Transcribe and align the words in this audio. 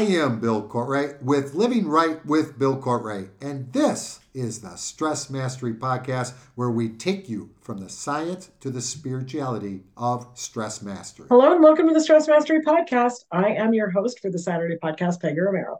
I 0.00 0.04
am 0.04 0.40
Bill 0.40 0.66
Cortright 0.66 1.20
with 1.20 1.52
Living 1.52 1.86
Right 1.86 2.24
with 2.24 2.58
Bill 2.58 2.80
Cortright, 2.80 3.28
and 3.42 3.70
this 3.74 4.20
is 4.32 4.62
the 4.62 4.76
Stress 4.76 5.28
Mastery 5.28 5.74
Podcast 5.74 6.32
where 6.54 6.70
we 6.70 6.88
take 6.88 7.28
you 7.28 7.50
from 7.60 7.76
the 7.76 7.90
science 7.90 8.50
to 8.60 8.70
the 8.70 8.80
spirituality 8.80 9.82
of 9.98 10.26
stress 10.32 10.80
mastery. 10.80 11.26
Hello 11.28 11.52
and 11.52 11.62
welcome 11.62 11.86
to 11.86 11.92
the 11.92 12.00
Stress 12.00 12.28
Mastery 12.28 12.62
Podcast. 12.62 13.26
I 13.30 13.50
am 13.50 13.74
your 13.74 13.90
host 13.90 14.20
for 14.20 14.30
the 14.30 14.38
Saturday 14.38 14.78
podcast, 14.82 15.20
Peggy 15.20 15.38
Romero. 15.38 15.76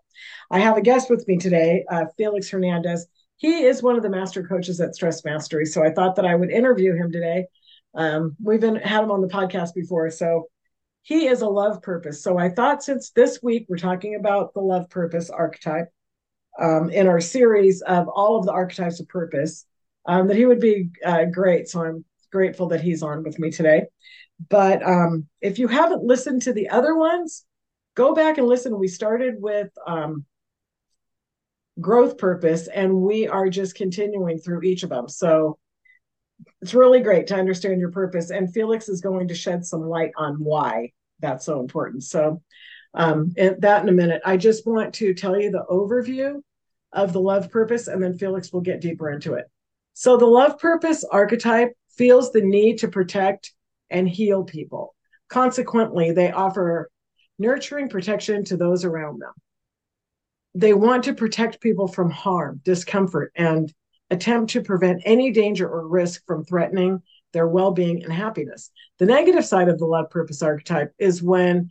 I 0.50 0.58
have 0.58 0.76
a 0.76 0.82
guest 0.82 1.08
with 1.08 1.26
me 1.26 1.38
today, 1.38 1.86
uh, 1.90 2.04
Felix 2.18 2.50
Hernandez. 2.50 3.06
He 3.38 3.64
is 3.64 3.82
one 3.82 3.96
of 3.96 4.02
the 4.02 4.10
master 4.10 4.42
coaches 4.46 4.82
at 4.82 4.94
Stress 4.94 5.24
Mastery, 5.24 5.64
so 5.64 5.82
I 5.82 5.94
thought 5.94 6.16
that 6.16 6.26
I 6.26 6.34
would 6.34 6.50
interview 6.50 6.94
him 6.94 7.10
today. 7.10 7.46
Um, 7.94 8.36
we've 8.38 8.60
been 8.60 8.76
had 8.76 9.02
him 9.02 9.12
on 9.12 9.22
the 9.22 9.28
podcast 9.28 9.72
before, 9.74 10.10
so 10.10 10.48
he 11.02 11.26
is 11.26 11.42
a 11.42 11.48
love 11.48 11.82
purpose. 11.82 12.22
So 12.22 12.38
I 12.38 12.48
thought 12.48 12.82
since 12.82 13.10
this 13.10 13.40
week 13.42 13.66
we're 13.68 13.78
talking 13.78 14.14
about 14.14 14.54
the 14.54 14.60
love 14.60 14.88
purpose 14.90 15.30
archetype 15.30 15.88
um, 16.60 16.90
in 16.90 17.06
our 17.06 17.20
series 17.20 17.80
of 17.82 18.08
all 18.08 18.38
of 18.38 18.46
the 18.46 18.52
archetypes 18.52 19.00
of 19.00 19.08
purpose, 19.08 19.66
um, 20.06 20.28
that 20.28 20.36
he 20.36 20.46
would 20.46 20.60
be 20.60 20.90
uh, 21.04 21.24
great. 21.24 21.68
So 21.68 21.84
I'm 21.84 22.04
grateful 22.30 22.68
that 22.68 22.80
he's 22.80 23.02
on 23.02 23.22
with 23.22 23.38
me 23.38 23.50
today. 23.50 23.84
But 24.48 24.82
um, 24.82 25.26
if 25.40 25.58
you 25.58 25.68
haven't 25.68 26.04
listened 26.04 26.42
to 26.42 26.52
the 26.52 26.68
other 26.70 26.94
ones, 26.94 27.44
go 27.94 28.14
back 28.14 28.38
and 28.38 28.46
listen. 28.46 28.78
We 28.78 28.88
started 28.88 29.34
with 29.38 29.70
um, 29.86 30.24
growth 31.80 32.18
purpose, 32.18 32.68
and 32.68 32.94
we 33.02 33.28
are 33.28 33.48
just 33.48 33.74
continuing 33.74 34.38
through 34.38 34.62
each 34.62 34.82
of 34.82 34.90
them. 34.90 35.08
So 35.08 35.58
it's 36.60 36.74
really 36.74 37.00
great 37.00 37.26
to 37.28 37.34
understand 37.34 37.80
your 37.80 37.90
purpose. 37.90 38.30
And 38.30 38.52
Felix 38.52 38.88
is 38.88 39.00
going 39.00 39.28
to 39.28 39.34
shed 39.34 39.64
some 39.64 39.82
light 39.82 40.12
on 40.16 40.34
why 40.34 40.92
that's 41.20 41.44
so 41.44 41.60
important. 41.60 42.02
So, 42.04 42.42
um, 42.94 43.32
that 43.36 43.82
in 43.82 43.88
a 43.88 43.92
minute. 43.92 44.22
I 44.24 44.36
just 44.36 44.66
want 44.66 44.94
to 44.94 45.14
tell 45.14 45.40
you 45.40 45.50
the 45.50 45.64
overview 45.70 46.42
of 46.92 47.12
the 47.12 47.20
love 47.20 47.50
purpose, 47.50 47.86
and 47.86 48.02
then 48.02 48.18
Felix 48.18 48.52
will 48.52 48.62
get 48.62 48.80
deeper 48.80 49.10
into 49.10 49.34
it. 49.34 49.44
So, 49.94 50.16
the 50.16 50.26
love 50.26 50.58
purpose 50.58 51.04
archetype 51.04 51.72
feels 51.96 52.32
the 52.32 52.42
need 52.42 52.78
to 52.78 52.88
protect 52.88 53.52
and 53.90 54.08
heal 54.08 54.44
people. 54.44 54.94
Consequently, 55.28 56.12
they 56.12 56.32
offer 56.32 56.90
nurturing 57.38 57.88
protection 57.88 58.44
to 58.44 58.56
those 58.56 58.84
around 58.84 59.20
them. 59.20 59.32
They 60.54 60.74
want 60.74 61.04
to 61.04 61.14
protect 61.14 61.60
people 61.60 61.86
from 61.86 62.10
harm, 62.10 62.60
discomfort, 62.64 63.32
and 63.36 63.72
attempt 64.10 64.52
to 64.52 64.62
prevent 64.62 65.02
any 65.04 65.30
danger 65.30 65.68
or 65.68 65.86
risk 65.86 66.24
from 66.26 66.44
threatening 66.44 67.02
their 67.32 67.46
well-being 67.46 68.02
and 68.02 68.12
happiness. 68.12 68.70
The 68.98 69.06
negative 69.06 69.44
side 69.44 69.68
of 69.68 69.78
the 69.78 69.86
love 69.86 70.10
purpose 70.10 70.42
archetype 70.42 70.92
is 70.98 71.22
when 71.22 71.70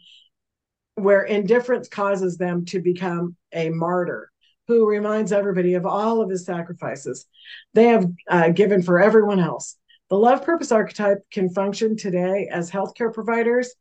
where 0.95 1.23
indifference 1.23 1.87
causes 1.87 2.37
them 2.37 2.65
to 2.65 2.81
become 2.81 3.35
a 3.53 3.69
martyr 3.69 4.31
who 4.67 4.87
reminds 4.87 5.31
everybody 5.31 5.73
of 5.73 5.85
all 5.85 6.21
of 6.21 6.29
his 6.29 6.45
sacrifices 6.45 7.25
they 7.73 7.85
have 7.85 8.05
uh, 8.29 8.49
given 8.49 8.81
for 8.81 9.01
everyone 9.01 9.39
else. 9.39 9.77
The 10.09 10.17
love 10.17 10.43
purpose 10.43 10.71
archetype 10.71 11.19
can 11.31 11.49
function 11.49 11.95
today 11.95 12.47
as 12.51 12.69
healthcare 12.69 13.13
providers 13.13 13.73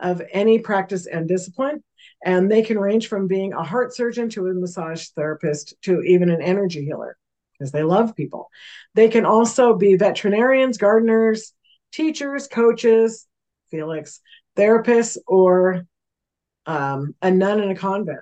of 0.00 0.22
any 0.32 0.58
practice 0.58 1.06
and 1.06 1.28
discipline. 1.28 1.82
And 2.24 2.50
they 2.50 2.62
can 2.62 2.78
range 2.78 3.08
from 3.08 3.26
being 3.26 3.52
a 3.52 3.62
heart 3.62 3.94
surgeon 3.94 4.28
to 4.30 4.46
a 4.46 4.54
massage 4.54 5.08
therapist 5.08 5.74
to 5.82 6.02
even 6.02 6.30
an 6.30 6.42
energy 6.42 6.84
healer 6.84 7.16
because 7.58 7.72
they 7.72 7.82
love 7.82 8.14
people. 8.14 8.50
They 8.94 9.08
can 9.08 9.24
also 9.24 9.76
be 9.76 9.96
veterinarians, 9.96 10.78
gardeners, 10.78 11.52
teachers, 11.92 12.48
coaches, 12.48 13.26
Felix, 13.70 14.20
therapists, 14.56 15.18
or 15.26 15.86
um, 16.66 17.14
a 17.22 17.30
nun 17.30 17.60
in 17.60 17.70
a 17.70 17.74
convent. 17.74 18.20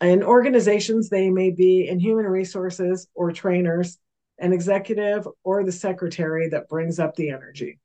In 0.00 0.22
organizations, 0.22 1.08
they 1.08 1.30
may 1.30 1.50
be 1.50 1.88
in 1.88 1.98
human 1.98 2.26
resources 2.26 3.06
or 3.14 3.32
trainers, 3.32 3.98
an 4.38 4.52
executive, 4.52 5.26
or 5.44 5.64
the 5.64 5.72
secretary 5.72 6.48
that 6.50 6.68
brings 6.68 6.98
up 6.98 7.14
the 7.14 7.30
energy. 7.30 7.78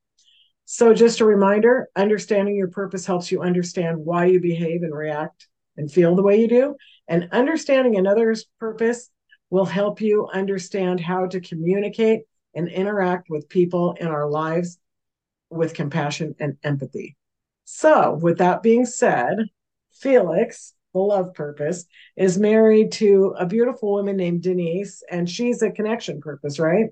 So, 0.66 0.94
just 0.94 1.20
a 1.20 1.26
reminder 1.26 1.90
understanding 1.96 2.56
your 2.56 2.68
purpose 2.68 3.06
helps 3.06 3.32
you 3.32 3.42
understand 3.42 3.98
why 3.98 4.26
you 4.26 4.40
behave 4.40 4.84
and 4.84 4.94
react 4.94 5.48
and 5.78 5.92
feel 5.92 6.16
the 6.16 6.22
way 6.22 6.42
you 6.42 6.48
do. 6.48 6.76
And 7.08 7.30
understanding 7.32 7.96
another's 7.96 8.46
purpose 8.60 9.10
will 9.50 9.66
help 9.66 10.02
you 10.02 10.28
understand 10.34 11.00
how 11.00 11.26
to 11.28 11.40
communicate 11.40 12.22
and 12.56 12.68
interact 12.68 13.30
with 13.30 13.50
people 13.50 13.94
in 14.00 14.08
our 14.08 14.30
lives 14.30 14.78
with 15.50 15.74
compassion 15.74 16.36
and 16.40 16.58
empathy. 16.64 17.16
So, 17.66 18.14
with 18.14 18.40
that 18.40 18.64
being 18.64 18.86
said, 18.86 19.38
Felix, 19.92 20.74
the 20.94 21.00
love 21.00 21.34
purpose, 21.34 21.86
is 22.16 22.38
married 22.38 22.92
to 22.94 23.36
a 23.38 23.46
beautiful 23.46 23.92
woman 23.94 24.18
named 24.18 24.42
Denise, 24.42 25.04
and 25.10 25.30
she's 25.30 25.62
a 25.62 25.72
connection 25.72 26.20
purpose, 26.20 26.60
right? 26.60 26.88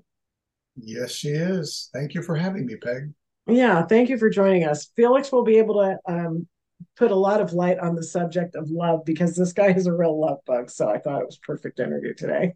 Yes, 0.76 1.10
she 1.10 1.30
is. 1.30 1.90
Thank 1.92 2.14
you 2.14 2.22
for 2.22 2.36
having 2.36 2.66
me, 2.66 2.76
Peg. 2.76 3.12
Yeah, 3.48 3.82
thank 3.86 4.08
you 4.08 4.18
for 4.18 4.30
joining 4.30 4.64
us. 4.64 4.90
Felix 4.94 5.32
will 5.32 5.42
be 5.42 5.58
able 5.58 5.74
to 5.76 5.98
um, 6.06 6.46
put 6.96 7.10
a 7.10 7.16
lot 7.16 7.40
of 7.40 7.52
light 7.52 7.78
on 7.78 7.94
the 7.94 8.02
subject 8.02 8.54
of 8.54 8.70
love 8.70 9.04
because 9.04 9.36
this 9.36 9.52
guy 9.52 9.68
is 9.72 9.86
a 9.86 9.92
real 9.92 10.20
love 10.20 10.38
bug. 10.46 10.70
So 10.70 10.88
I 10.88 10.98
thought 10.98 11.20
it 11.20 11.26
was 11.26 11.38
perfect 11.38 11.80
interview 11.80 12.14
today. 12.14 12.54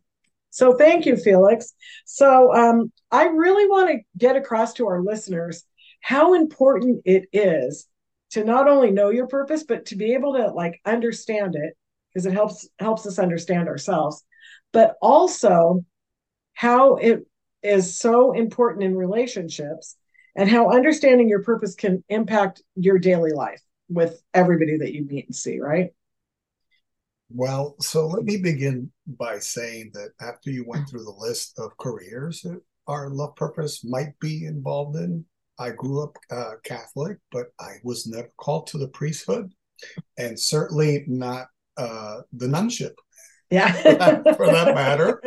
So 0.51 0.77
thank 0.77 1.07
you, 1.07 1.17
Felix. 1.17 1.73
So 2.05 2.55
um, 2.55 2.93
I 3.11 3.25
really 3.25 3.67
want 3.67 3.91
to 3.91 4.01
get 4.19 4.37
across 4.37 4.75
to 4.75 4.87
our 4.87 5.01
listeners 5.01 5.65
how 6.03 6.35
important 6.35 7.03
it 7.05 7.25
is 7.33 7.87
to 8.33 8.45
not 8.45 8.69
only 8.69 8.91
know 8.91 9.11
your 9.11 9.29
purpose, 9.29 9.63
but 9.63 9.87
to 9.87 9.97
be 9.97 10.15
able 10.15 10.35
to 10.35 10.49
like 10.49 10.81
understand 10.85 11.55
it 11.55 11.75
because 12.09 12.27
it 12.27 12.33
helps 12.33 12.69
helps 12.79 13.07
us 13.07 13.19
understand 13.19 13.69
ourselves, 13.69 14.25
but 14.73 14.97
also 15.01 15.85
how 16.55 16.97
it 16.97 17.21
is 17.63 17.97
so 17.97 18.33
important 18.33 18.85
in 18.85 18.97
relationships 18.97 19.97
and 20.35 20.51
how 20.51 20.71
understanding 20.71 21.29
your 21.29 21.43
purpose 21.43 21.75
can 21.75 22.03
impact 22.09 22.63
your 22.75 22.99
daily 22.99 23.33
life 23.33 23.63
with 23.93 24.21
everybody 24.35 24.79
that 24.79 24.93
you 24.93 25.05
meet 25.05 25.27
and 25.27 25.35
see, 25.35 25.61
right? 25.61 25.91
Well, 27.31 27.77
so 27.81 28.07
let 28.07 28.25
me 28.25 28.37
begin 28.37 28.93
by 29.07 29.39
saying 29.39 29.93
that 29.95 30.11
after 30.21 30.51
you 30.51 30.65
went 30.67 30.89
through 30.89 31.05
the 31.05 31.17
list 31.19 31.59
of 31.59 31.77
careers 31.79 32.43
that 32.43 32.61
our 32.87 33.09
love 33.09 33.37
purpose 33.37 33.85
might 33.85 34.19
be 34.21 34.45
involved 34.45 34.97
in, 34.97 35.25
I 35.59 35.71
grew 35.71 36.03
up 36.03 36.17
uh, 36.31 36.53
Catholic, 36.65 37.19
but 37.31 37.47
I 37.59 37.77
was 37.85 38.07
never 38.07 38.31
called 38.37 38.67
to 38.69 38.79
the 38.79 38.89
priesthood 38.89 39.51
and 40.19 40.39
certainly 40.39 41.05
not 41.07 41.47
uh, 41.77 42.21
the 42.33 42.49
nunship. 42.49 42.95
Yeah. 43.51 43.73
for, 44.37 44.47
that, 44.47 44.75
matter. 44.75 45.23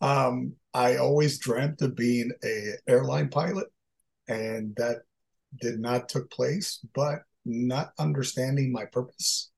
Um, 0.00 0.54
I 0.74 0.96
always 0.96 1.38
dreamt 1.38 1.82
of 1.82 1.96
being 1.96 2.30
a 2.44 2.72
airline 2.88 3.28
pilot 3.28 3.66
and 4.28 4.74
that 4.76 4.98
did 5.60 5.80
not 5.80 6.08
took 6.08 6.30
place, 6.30 6.80
but 6.94 7.20
not 7.48 7.92
understanding 7.98 8.70
my 8.70 8.84
purpose 8.84 9.50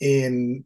in 0.00 0.64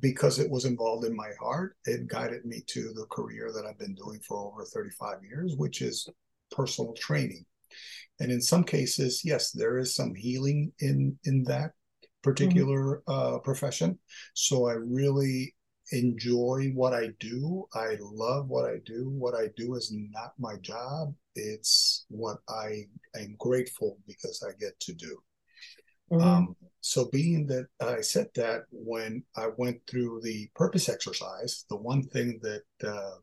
because 0.00 0.38
it 0.38 0.50
was 0.50 0.64
involved 0.64 1.04
in 1.04 1.14
my 1.14 1.30
heart, 1.38 1.76
it 1.84 2.06
guided 2.06 2.46
me 2.46 2.62
to 2.66 2.92
the 2.94 3.06
career 3.10 3.52
that 3.52 3.66
I've 3.66 3.78
been 3.78 3.94
doing 3.94 4.20
for 4.26 4.38
over 4.38 4.64
35 4.64 5.18
years, 5.22 5.54
which 5.56 5.82
is 5.82 6.08
personal 6.50 6.94
training. 6.94 7.44
And 8.20 8.32
in 8.32 8.40
some 8.40 8.64
cases, 8.64 9.22
yes, 9.24 9.50
there 9.50 9.78
is 9.78 9.94
some 9.94 10.14
healing 10.14 10.72
in 10.78 11.18
in 11.24 11.44
that 11.44 11.72
particular 12.22 13.02
mm-hmm. 13.06 13.36
uh, 13.36 13.38
profession. 13.40 13.98
So 14.34 14.68
I 14.68 14.72
really 14.74 15.54
enjoy 15.92 16.72
what 16.74 16.94
I 16.94 17.08
do. 17.20 17.66
I 17.74 17.96
love 18.00 18.48
what 18.48 18.64
I 18.64 18.78
do. 18.84 19.10
What 19.10 19.34
I 19.34 19.48
do 19.56 19.74
is 19.74 19.92
not 19.92 20.32
my 20.38 20.56
job. 20.56 21.14
It's 21.34 22.06
what 22.08 22.38
I 22.48 22.86
am 23.14 23.36
grateful 23.38 23.98
because 24.06 24.44
I 24.46 24.52
get 24.58 24.78
to 24.80 24.94
do. 24.94 25.18
Mm-hmm. 26.10 26.26
Um, 26.26 26.56
so, 26.80 27.08
being 27.10 27.46
that 27.46 27.66
I 27.80 28.00
said 28.00 28.28
that 28.34 28.62
when 28.70 29.22
I 29.36 29.48
went 29.56 29.80
through 29.86 30.20
the 30.22 30.48
purpose 30.54 30.88
exercise, 30.88 31.64
the 31.70 31.76
one 31.76 32.02
thing 32.02 32.40
that 32.42 32.62
uh, 32.86 33.16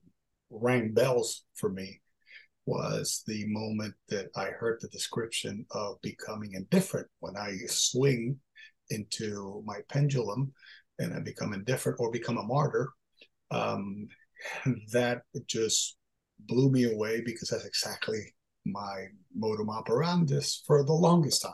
rang 0.50 0.94
bells 0.94 1.44
for 1.56 1.70
me 1.70 2.02
was 2.66 3.24
the 3.28 3.46
moment 3.48 3.94
that 4.10 4.30
I 4.36 4.46
heard 4.46 4.80
the 4.80 4.88
description 4.90 5.66
of 5.72 6.02
becoming 6.02 6.54
indifferent 6.54 7.08
when 7.20 7.36
I 7.36 7.58
swing 7.68 8.38
into 8.90 9.62
my 9.66 9.80
pendulum 9.90 10.54
and 11.00 11.14
I 11.14 11.20
become 11.20 11.54
indifferent 11.54 12.00
or 12.00 12.12
become 12.12 12.38
a 12.38 12.44
martyr. 12.44 12.90
Um, 13.52 14.08
that 14.94 15.24
just 15.48 15.98
blew 16.40 16.70
me 16.70 16.92
away 16.92 17.22
because 17.26 17.50
that's 17.50 17.66
exactly 17.66 18.34
my 18.66 19.06
modum 19.36 19.68
operandus 19.68 20.60
for 20.66 20.84
the 20.84 20.94
longest 20.94 21.42
time. 21.42 21.52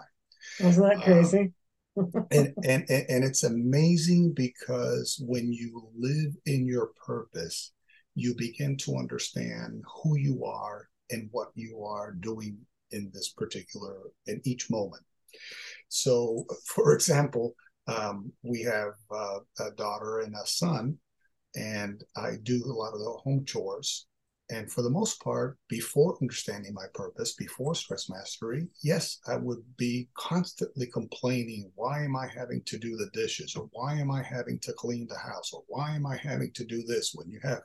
Wasn't 0.59 0.85
that 0.85 0.97
um, 0.97 1.01
crazy? 1.03 1.53
Um, 1.97 2.27
and, 2.29 2.53
and 2.65 2.89
and 2.89 3.23
it's 3.23 3.45
amazing 3.45 4.33
because 4.35 5.17
when 5.25 5.53
you 5.53 5.87
live 5.97 6.35
in 6.45 6.67
your 6.67 6.89
purpose, 7.05 7.71
you 8.15 8.35
begin 8.37 8.75
to 8.79 8.97
understand 8.97 9.81
who 10.03 10.17
you 10.17 10.43
are 10.43 10.89
and 11.09 11.29
what 11.31 11.51
you 11.55 11.85
are 11.85 12.11
doing 12.11 12.57
in 12.91 13.11
this 13.13 13.29
particular 13.29 13.95
in 14.27 14.41
each 14.43 14.69
moment. 14.69 15.03
So, 15.87 16.45
for 16.65 16.93
example, 16.93 17.55
Um, 17.87 18.31
we 18.43 18.61
have 18.63 18.93
uh, 19.11 19.39
a 19.59 19.71
daughter 19.71 20.19
and 20.19 20.33
a 20.35 20.45
son, 20.45 20.97
and 21.55 22.03
I 22.15 22.37
do 22.43 22.63
a 22.65 22.73
lot 22.73 22.93
of 22.93 22.99
the 22.99 23.17
home 23.23 23.45
chores. 23.45 24.07
And 24.51 24.71
for 24.71 24.83
the 24.83 24.91
most 24.91 25.19
part, 25.23 25.57
before 25.69 26.19
understanding 26.21 26.75
my 26.75 26.85
purpose, 26.93 27.33
before 27.33 27.73
stress 27.73 28.09
mastery, 28.09 28.67
yes, 28.83 29.17
I 29.27 29.37
would 29.37 29.63
be 29.75 30.07
constantly 30.15 30.85
complaining, 30.85 31.71
why 31.73 32.03
am 32.03 32.15
I 32.15 32.27
having 32.27 32.61
to 32.67 32.77
do 32.77 32.95
the 32.95 33.09
dishes? 33.11 33.55
Or 33.55 33.67
why 33.71 33.95
am 33.95 34.11
I 34.11 34.21
having 34.21 34.59
to 34.59 34.73
clean 34.73 35.07
the 35.07 35.17
house? 35.17 35.51
Or 35.51 35.63
why 35.67 35.95
am 35.95 36.05
I 36.05 36.17
having 36.17 36.51
to 36.53 36.63
do 36.63 36.83
this 36.83 37.13
when 37.15 37.27
you 37.27 37.39
have, 37.41 37.63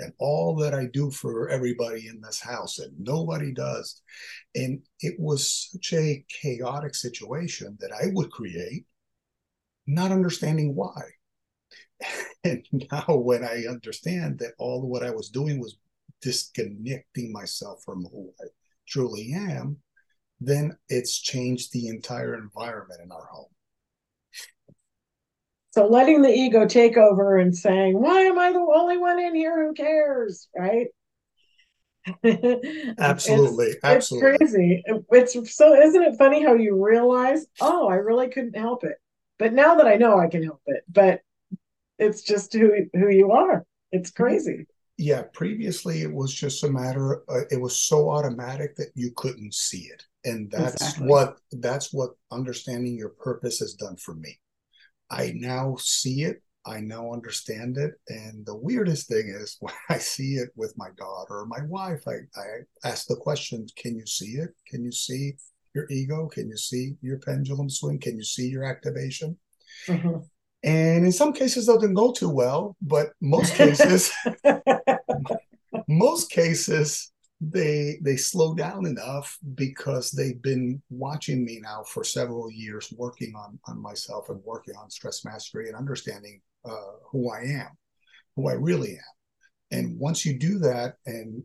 and 0.00 0.12
all 0.18 0.54
that 0.56 0.74
I 0.74 0.86
do 0.92 1.10
for 1.10 1.48
everybody 1.48 2.08
in 2.08 2.20
this 2.20 2.40
house 2.40 2.78
and 2.78 2.92
nobody 2.98 3.52
does. 3.52 4.02
And 4.54 4.82
it 5.00 5.14
was 5.18 5.70
such 5.72 5.94
a 5.94 6.26
chaotic 6.28 6.94
situation 6.94 7.78
that 7.80 7.92
I 7.92 8.08
would 8.12 8.30
create, 8.30 8.84
not 9.88 10.12
understanding 10.12 10.74
why. 10.74 11.02
And 12.44 12.64
now, 12.92 13.16
when 13.16 13.42
I 13.42 13.64
understand 13.68 14.38
that 14.38 14.52
all 14.58 14.86
what 14.86 15.02
I 15.02 15.10
was 15.10 15.28
doing 15.28 15.58
was 15.60 15.76
disconnecting 16.22 17.32
myself 17.32 17.82
from 17.84 18.04
who 18.04 18.32
I 18.40 18.46
truly 18.86 19.32
am, 19.34 19.78
then 20.40 20.76
it's 20.88 21.18
changed 21.18 21.72
the 21.72 21.88
entire 21.88 22.36
environment 22.36 23.00
in 23.02 23.10
our 23.10 23.26
home. 23.26 23.50
So 25.72 25.86
letting 25.86 26.22
the 26.22 26.30
ego 26.30 26.66
take 26.66 26.96
over 26.96 27.36
and 27.36 27.56
saying, 27.56 28.00
"Why 28.00 28.22
am 28.22 28.38
I 28.38 28.52
the 28.52 28.60
only 28.60 28.98
one 28.98 29.18
in 29.18 29.34
here 29.34 29.66
who 29.66 29.74
cares?" 29.74 30.48
Right? 30.56 30.86
absolutely, 32.98 33.66
it's, 33.66 33.84
absolutely. 33.84 34.38
It's 34.40 34.52
crazy. 34.52 34.82
It's 35.10 35.56
so 35.56 35.74
isn't 35.74 36.02
it 36.02 36.16
funny 36.16 36.42
how 36.42 36.54
you 36.54 36.82
realize, 36.82 37.46
"Oh, 37.60 37.88
I 37.88 37.96
really 37.96 38.28
couldn't 38.28 38.56
help 38.56 38.84
it." 38.84 38.96
But 39.38 39.52
now 39.52 39.76
that 39.76 39.86
I 39.86 39.96
know 39.96 40.18
I 40.18 40.28
can 40.28 40.42
help 40.42 40.62
it, 40.66 40.82
but 40.88 41.20
it's 41.98 42.22
just 42.22 42.52
who 42.52 42.72
who 42.94 43.08
you 43.08 43.32
are. 43.32 43.64
It's 43.92 44.10
crazy. 44.10 44.66
Yeah 44.96 45.22
previously 45.32 46.02
it 46.02 46.12
was 46.12 46.34
just 46.34 46.64
a 46.64 46.70
matter 46.70 47.22
uh, 47.28 47.44
it 47.52 47.60
was 47.60 47.76
so 47.76 48.10
automatic 48.10 48.74
that 48.76 48.90
you 48.94 49.12
couldn't 49.16 49.54
see 49.54 49.88
it. 49.92 50.02
And 50.24 50.50
that's 50.50 50.74
exactly. 50.74 51.06
what 51.06 51.36
that's 51.52 51.92
what 51.92 52.10
understanding 52.32 52.96
your 52.96 53.10
purpose 53.10 53.60
has 53.60 53.74
done 53.74 53.96
for 53.96 54.14
me. 54.14 54.38
I 55.10 55.32
now 55.36 55.76
see 55.78 56.22
it. 56.24 56.42
I 56.66 56.80
now 56.80 57.12
understand 57.12 57.78
it. 57.78 57.94
And 58.08 58.44
the 58.44 58.56
weirdest 58.56 59.08
thing 59.08 59.28
is 59.28 59.56
when 59.60 59.74
i 59.88 59.98
see 59.98 60.34
it 60.34 60.50
with 60.56 60.74
my 60.76 60.88
daughter 60.96 61.38
or 61.38 61.46
my 61.46 61.62
wife 61.68 62.02
i, 62.06 62.16
I 62.38 62.88
ask 62.88 63.06
the 63.06 63.16
question 63.16 63.66
can 63.76 63.96
you 63.96 64.06
see 64.06 64.32
it? 64.32 64.50
Can 64.66 64.84
you 64.84 64.92
see 64.92 65.34
your 65.74 65.86
ego 65.90 66.28
can 66.28 66.48
you 66.48 66.56
see 66.56 66.94
your 67.02 67.18
pendulum 67.18 67.68
swing 67.70 67.98
can 67.98 68.16
you 68.16 68.24
see 68.24 68.48
your 68.48 68.64
activation 68.64 69.36
mm-hmm. 69.86 70.18
And 70.64 71.04
in 71.04 71.12
some 71.12 71.32
cases, 71.32 71.66
doesn't 71.66 71.94
go 71.94 72.12
too 72.12 72.28
well, 72.28 72.76
but 72.82 73.10
most 73.20 73.54
cases, 73.54 74.12
most 75.88 76.30
cases, 76.30 77.12
they 77.40 77.98
they 78.02 78.16
slow 78.16 78.54
down 78.54 78.84
enough 78.84 79.38
because 79.54 80.10
they've 80.10 80.42
been 80.42 80.82
watching 80.90 81.44
me 81.44 81.60
now 81.62 81.84
for 81.84 82.02
several 82.02 82.50
years, 82.50 82.92
working 82.96 83.34
on 83.36 83.60
on 83.68 83.80
myself 83.80 84.30
and 84.30 84.42
working 84.42 84.74
on 84.74 84.90
stress 84.90 85.24
mastery 85.24 85.68
and 85.68 85.76
understanding 85.76 86.40
uh, 86.64 86.96
who 87.12 87.30
I 87.30 87.42
am, 87.42 87.68
who 88.34 88.48
I 88.48 88.54
really 88.54 88.94
am. 88.94 89.78
And 89.78 89.98
once 90.00 90.26
you 90.26 90.36
do 90.36 90.58
that, 90.58 90.94
and 91.06 91.44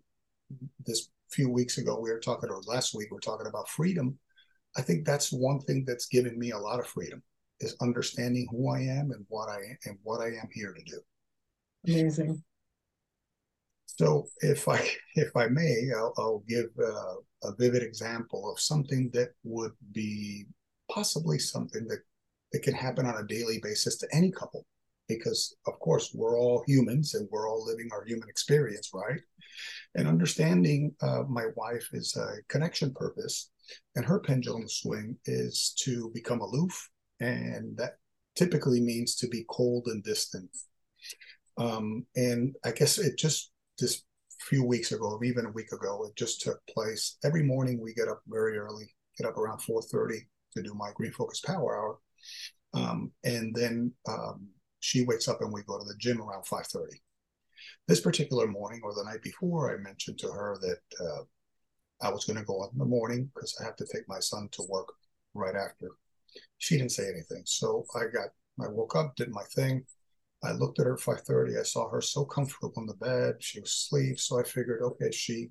this 0.87 1.09
few 1.33 1.49
weeks 1.49 1.77
ago 1.77 1.99
we 1.99 2.11
were 2.11 2.19
talking, 2.19 2.49
or 2.49 2.61
last 2.61 2.93
week 2.93 3.09
we 3.11 3.17
are 3.17 3.21
talking 3.21 3.47
about 3.47 3.69
freedom. 3.69 4.17
I 4.77 4.81
think 4.81 5.05
that's 5.05 5.31
one 5.31 5.59
thing 5.61 5.83
that's 5.85 6.07
given 6.07 6.37
me 6.37 6.51
a 6.51 6.57
lot 6.57 6.79
of 6.79 6.87
freedom 6.87 7.21
is 7.59 7.75
understanding 7.81 8.47
who 8.51 8.69
I 8.69 8.79
am 8.79 9.11
and 9.11 9.25
what 9.29 9.49
I 9.49 9.57
am 9.57 9.77
and 9.85 9.97
what 10.03 10.21
I 10.21 10.27
am 10.27 10.49
here 10.51 10.73
to 10.73 10.83
do. 10.83 10.99
Amazing. 11.87 12.43
So, 13.85 14.27
if 14.39 14.67
I 14.67 14.79
if 15.15 15.35
I 15.35 15.47
may, 15.47 15.89
I'll, 15.95 16.13
I'll 16.17 16.43
give 16.47 16.67
uh, 16.79 17.15
a 17.43 17.55
vivid 17.57 17.83
example 17.83 18.51
of 18.51 18.59
something 18.59 19.09
that 19.13 19.29
would 19.43 19.73
be 19.91 20.45
possibly 20.91 21.39
something 21.39 21.85
that 21.87 21.99
that 22.51 22.63
can 22.63 22.73
happen 22.73 23.05
on 23.05 23.17
a 23.17 23.27
daily 23.27 23.59
basis 23.61 23.97
to 23.97 24.07
any 24.13 24.31
couple, 24.31 24.65
because 25.07 25.55
of 25.67 25.79
course 25.79 26.11
we're 26.13 26.39
all 26.39 26.63
humans 26.67 27.13
and 27.13 27.27
we're 27.31 27.49
all 27.49 27.65
living 27.65 27.89
our 27.91 28.03
human 28.05 28.29
experience, 28.29 28.91
right? 28.93 29.19
And 29.95 30.07
understanding 30.07 30.95
uh, 31.01 31.23
my 31.29 31.45
wife 31.55 31.87
is 31.93 32.15
a 32.15 32.41
connection 32.49 32.93
purpose, 32.93 33.51
and 33.95 34.05
her 34.05 34.19
pendulum 34.19 34.67
swing 34.67 35.17
is 35.25 35.75
to 35.83 36.11
become 36.13 36.41
aloof 36.41 36.89
and 37.23 37.77
that 37.77 37.97
typically 38.35 38.81
means 38.81 39.15
to 39.15 39.27
be 39.27 39.45
cold 39.49 39.87
and 39.87 40.03
distant. 40.03 40.49
Um, 41.57 42.05
and 42.15 42.55
I 42.65 42.71
guess 42.71 42.97
it 42.97 43.17
just 43.17 43.51
this 43.79 44.03
few 44.41 44.65
weeks 44.65 44.91
ago, 44.91 45.19
even 45.23 45.45
a 45.45 45.51
week 45.51 45.71
ago, 45.71 46.05
it 46.05 46.15
just 46.17 46.41
took 46.41 46.59
place. 46.67 47.17
Every 47.23 47.43
morning 47.43 47.79
we 47.81 47.93
get 47.93 48.07
up 48.07 48.21
very 48.27 48.57
early, 48.57 48.93
get 49.17 49.27
up 49.27 49.37
around 49.37 49.59
4:30 49.59 50.27
to 50.55 50.63
do 50.63 50.73
my 50.73 50.91
Green 50.95 51.11
Focus 51.11 51.41
Power 51.41 51.77
Hour, 51.77 51.99
um, 52.73 53.11
and 53.23 53.55
then 53.55 53.93
um, 54.07 54.49
she 54.79 55.05
wakes 55.05 55.27
up 55.27 55.41
and 55.41 55.53
we 55.53 55.63
go 55.63 55.77
to 55.77 55.85
the 55.85 55.97
gym 55.97 56.21
around 56.21 56.45
5:30. 56.45 57.01
This 57.87 58.01
particular 58.01 58.47
morning 58.47 58.81
or 58.83 58.93
the 58.93 59.03
night 59.03 59.21
before, 59.21 59.73
I 59.73 59.81
mentioned 59.81 60.19
to 60.19 60.27
her 60.27 60.57
that 60.61 61.05
uh, 61.05 61.23
I 62.01 62.11
was 62.11 62.25
going 62.25 62.39
to 62.39 62.45
go 62.45 62.63
out 62.63 62.73
in 62.73 62.79
the 62.79 62.85
morning 62.85 63.29
because 63.33 63.55
I 63.61 63.65
have 63.65 63.75
to 63.77 63.87
take 63.91 64.07
my 64.07 64.19
son 64.19 64.49
to 64.53 64.63
work 64.69 64.89
right 65.33 65.55
after 65.55 65.91
she 66.57 66.77
didn't 66.77 66.91
say 66.91 67.09
anything. 67.09 67.43
So 67.45 67.85
I 67.95 68.05
got, 68.05 68.29
I 68.61 68.69
woke 68.69 68.95
up, 68.95 69.15
did 69.15 69.29
my 69.29 69.43
thing. 69.55 69.85
I 70.43 70.51
looked 70.51 70.79
at 70.79 70.85
her 70.85 70.97
5:30. 70.97 71.59
I 71.59 71.63
saw 71.63 71.89
her 71.89 72.01
so 72.01 72.25
comfortable 72.25 72.73
in 72.77 72.85
the 72.85 72.95
bed. 72.95 73.35
She 73.39 73.59
was 73.59 73.69
asleep. 73.69 74.19
So 74.19 74.39
I 74.39 74.43
figured, 74.43 74.81
okay, 74.81 75.11
she 75.11 75.49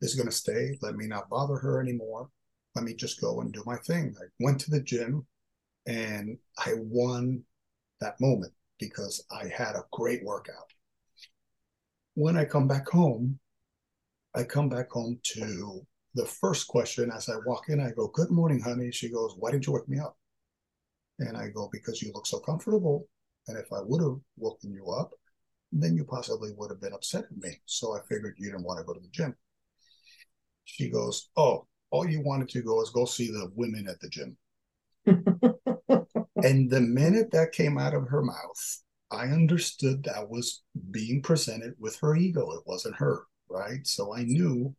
is 0.00 0.14
going 0.14 0.28
to 0.28 0.32
stay. 0.32 0.78
Let 0.82 0.96
me 0.96 1.06
not 1.06 1.30
bother 1.30 1.56
her 1.56 1.80
anymore. 1.80 2.28
Let 2.74 2.84
me 2.84 2.94
just 2.94 3.20
go 3.20 3.40
and 3.40 3.52
do 3.52 3.62
my 3.64 3.76
thing. 3.76 4.14
I 4.20 4.26
went 4.40 4.60
to 4.62 4.70
the 4.70 4.80
gym 4.80 5.26
and 5.86 6.38
I 6.58 6.74
won 6.76 7.44
that 8.00 8.20
moment 8.20 8.52
because 8.78 9.24
I 9.30 9.48
had 9.48 9.76
a 9.76 9.86
great 9.92 10.24
workout. 10.24 10.73
When 12.14 12.36
I 12.36 12.44
come 12.44 12.68
back 12.68 12.88
home, 12.88 13.40
I 14.34 14.44
come 14.44 14.68
back 14.68 14.90
home 14.90 15.18
to 15.34 15.84
the 16.14 16.24
first 16.24 16.68
question 16.68 17.10
as 17.10 17.28
I 17.28 17.34
walk 17.44 17.68
in. 17.68 17.80
I 17.80 17.90
go, 17.90 18.06
Good 18.08 18.30
morning, 18.30 18.60
honey. 18.60 18.92
She 18.92 19.08
goes, 19.08 19.34
Why 19.36 19.50
didn't 19.50 19.66
you 19.66 19.72
wake 19.72 19.88
me 19.88 19.98
up? 19.98 20.16
And 21.18 21.36
I 21.36 21.48
go, 21.48 21.68
because 21.72 22.02
you 22.02 22.12
look 22.14 22.26
so 22.26 22.38
comfortable. 22.38 23.08
And 23.48 23.58
if 23.58 23.72
I 23.72 23.80
would 23.82 24.00
have 24.00 24.18
woken 24.36 24.72
you 24.72 24.90
up, 24.90 25.10
then 25.72 25.96
you 25.96 26.04
possibly 26.04 26.52
would 26.56 26.70
have 26.70 26.80
been 26.80 26.92
upset 26.92 27.24
at 27.24 27.36
me. 27.36 27.60
So 27.66 27.96
I 27.96 28.00
figured 28.08 28.36
you 28.38 28.50
didn't 28.50 28.64
want 28.64 28.78
to 28.78 28.84
go 28.84 28.94
to 28.94 29.00
the 29.00 29.08
gym. 29.08 29.34
She 30.64 30.90
goes, 30.90 31.30
Oh, 31.36 31.66
all 31.90 32.08
you 32.08 32.20
wanted 32.20 32.48
to 32.50 32.62
go 32.62 32.80
is 32.80 32.90
go 32.90 33.04
see 33.06 33.28
the 33.28 33.50
women 33.54 33.88
at 33.88 34.00
the 34.00 34.08
gym. 34.08 34.36
and 35.06 36.70
the 36.70 36.80
minute 36.80 37.32
that 37.32 37.52
came 37.52 37.76
out 37.76 37.94
of 37.94 38.08
her 38.08 38.22
mouth, 38.22 38.83
I 39.10 39.26
understood 39.26 40.04
that 40.04 40.28
was 40.28 40.62
being 40.90 41.22
presented 41.22 41.74
with 41.78 41.96
her 42.00 42.16
ego. 42.16 42.50
It 42.52 42.62
wasn't 42.66 42.96
her, 42.96 43.24
right? 43.48 43.86
So 43.86 44.14
I 44.14 44.22
knew 44.22 44.74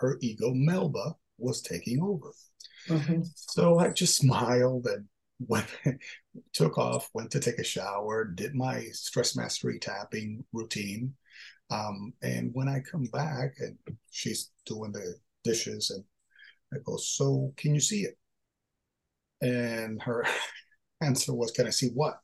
her 0.00 0.18
ego, 0.20 0.52
Melba, 0.54 1.16
was 1.38 1.62
taking 1.62 2.02
over. 2.02 2.30
Mm-hmm. 2.88 3.22
So 3.34 3.78
I 3.78 3.90
just 3.90 4.16
smiled 4.20 4.86
and 4.86 5.06
went 5.40 5.66
took 6.52 6.78
off, 6.78 7.10
went 7.14 7.30
to 7.32 7.40
take 7.40 7.58
a 7.58 7.64
shower, 7.64 8.24
did 8.24 8.54
my 8.54 8.84
stress 8.92 9.36
mastery 9.36 9.78
tapping 9.78 10.44
routine. 10.52 11.14
Um, 11.70 12.12
and 12.22 12.50
when 12.52 12.68
I 12.68 12.80
come 12.80 13.04
back 13.06 13.54
and 13.58 13.76
she's 14.10 14.50
doing 14.66 14.92
the 14.92 15.16
dishes 15.42 15.90
and 15.90 16.04
I 16.72 16.82
go, 16.84 16.96
So 16.96 17.52
can 17.56 17.74
you 17.74 17.80
see 17.80 18.02
it? 18.02 18.16
And 19.40 20.00
her 20.02 20.24
answer 21.00 21.34
was, 21.34 21.50
Can 21.50 21.66
I 21.66 21.70
see 21.70 21.88
what? 21.88 22.20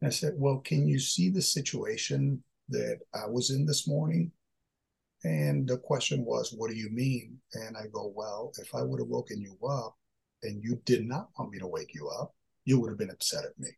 And 0.00 0.08
I 0.08 0.10
said, 0.10 0.34
Well, 0.36 0.58
can 0.58 0.86
you 0.86 0.98
see 0.98 1.28
the 1.28 1.42
situation 1.42 2.42
that 2.68 3.00
I 3.14 3.26
was 3.26 3.50
in 3.50 3.66
this 3.66 3.86
morning? 3.86 4.32
And 5.24 5.68
the 5.68 5.76
question 5.76 6.24
was, 6.24 6.54
What 6.56 6.70
do 6.70 6.76
you 6.76 6.90
mean? 6.90 7.38
And 7.54 7.76
I 7.76 7.86
go, 7.92 8.12
Well, 8.14 8.52
if 8.58 8.74
I 8.74 8.82
would 8.82 9.00
have 9.00 9.08
woken 9.08 9.40
you 9.40 9.56
up, 9.66 9.96
and 10.42 10.62
you 10.62 10.80
did 10.86 11.06
not 11.06 11.28
want 11.38 11.52
me 11.52 11.58
to 11.58 11.66
wake 11.66 11.94
you 11.94 12.08
up, 12.08 12.34
you 12.64 12.80
would 12.80 12.88
have 12.88 12.98
been 12.98 13.10
upset 13.10 13.44
at 13.44 13.58
me. 13.58 13.68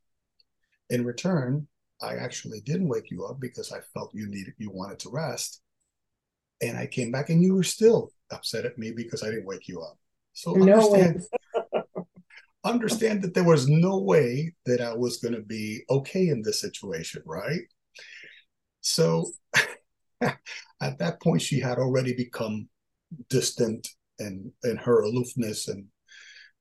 In 0.90 1.04
return, 1.04 1.66
I 2.00 2.16
actually 2.16 2.60
didn't 2.60 2.88
wake 2.88 3.10
you 3.10 3.24
up 3.24 3.40
because 3.40 3.72
I 3.72 3.80
felt 3.94 4.14
you 4.14 4.28
needed 4.28 4.54
you 4.58 4.70
wanted 4.70 4.98
to 5.00 5.10
rest. 5.10 5.60
And 6.60 6.76
I 6.76 6.86
came 6.86 7.10
back 7.10 7.30
and 7.30 7.42
you 7.42 7.54
were 7.54 7.64
still 7.64 8.12
upset 8.30 8.64
at 8.64 8.78
me 8.78 8.92
because 8.92 9.22
I 9.22 9.30
didn't 9.30 9.46
wake 9.46 9.68
you 9.68 9.82
up. 9.82 9.98
So 10.32 10.52
no 10.52 10.72
understand, 10.72 11.22
understand 12.64 13.22
that 13.22 13.34
there 13.34 13.44
was 13.44 13.68
no 13.68 13.98
way 13.98 14.54
that 14.66 14.80
I 14.80 14.94
was 14.94 15.18
going 15.18 15.34
to 15.34 15.42
be 15.42 15.82
okay 15.90 16.28
in 16.28 16.42
this 16.42 16.60
situation, 16.60 17.22
right? 17.26 17.62
So 18.80 19.32
at 20.20 20.98
that 20.98 21.20
point, 21.22 21.42
she 21.42 21.60
had 21.60 21.78
already 21.78 22.14
become 22.14 22.68
distant 23.28 23.88
and 24.18 24.52
in 24.64 24.76
her 24.76 25.02
aloofness 25.02 25.68
and 25.68 25.86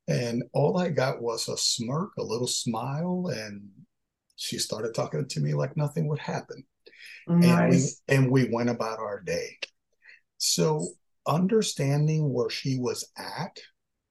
And 0.08 0.42
all 0.52 0.78
I 0.78 0.90
got 0.90 1.22
was 1.22 1.48
a 1.48 1.56
smirk, 1.56 2.10
a 2.18 2.24
little 2.24 2.48
smile, 2.48 3.30
and 3.32 3.70
she 4.36 4.58
started 4.58 4.94
talking 4.94 5.26
to 5.28 5.40
me 5.40 5.54
like 5.54 5.76
nothing 5.76 6.08
would 6.08 6.18
happen. 6.18 6.64
Nice. 7.28 8.02
And 8.08 8.30
we 8.30 8.42
and 8.42 8.48
we 8.48 8.54
went 8.54 8.70
about 8.70 8.98
our 8.98 9.20
day. 9.20 9.58
So 10.38 10.88
understanding 11.26 12.32
where 12.32 12.50
she 12.50 12.78
was 12.78 13.08
at, 13.16 13.58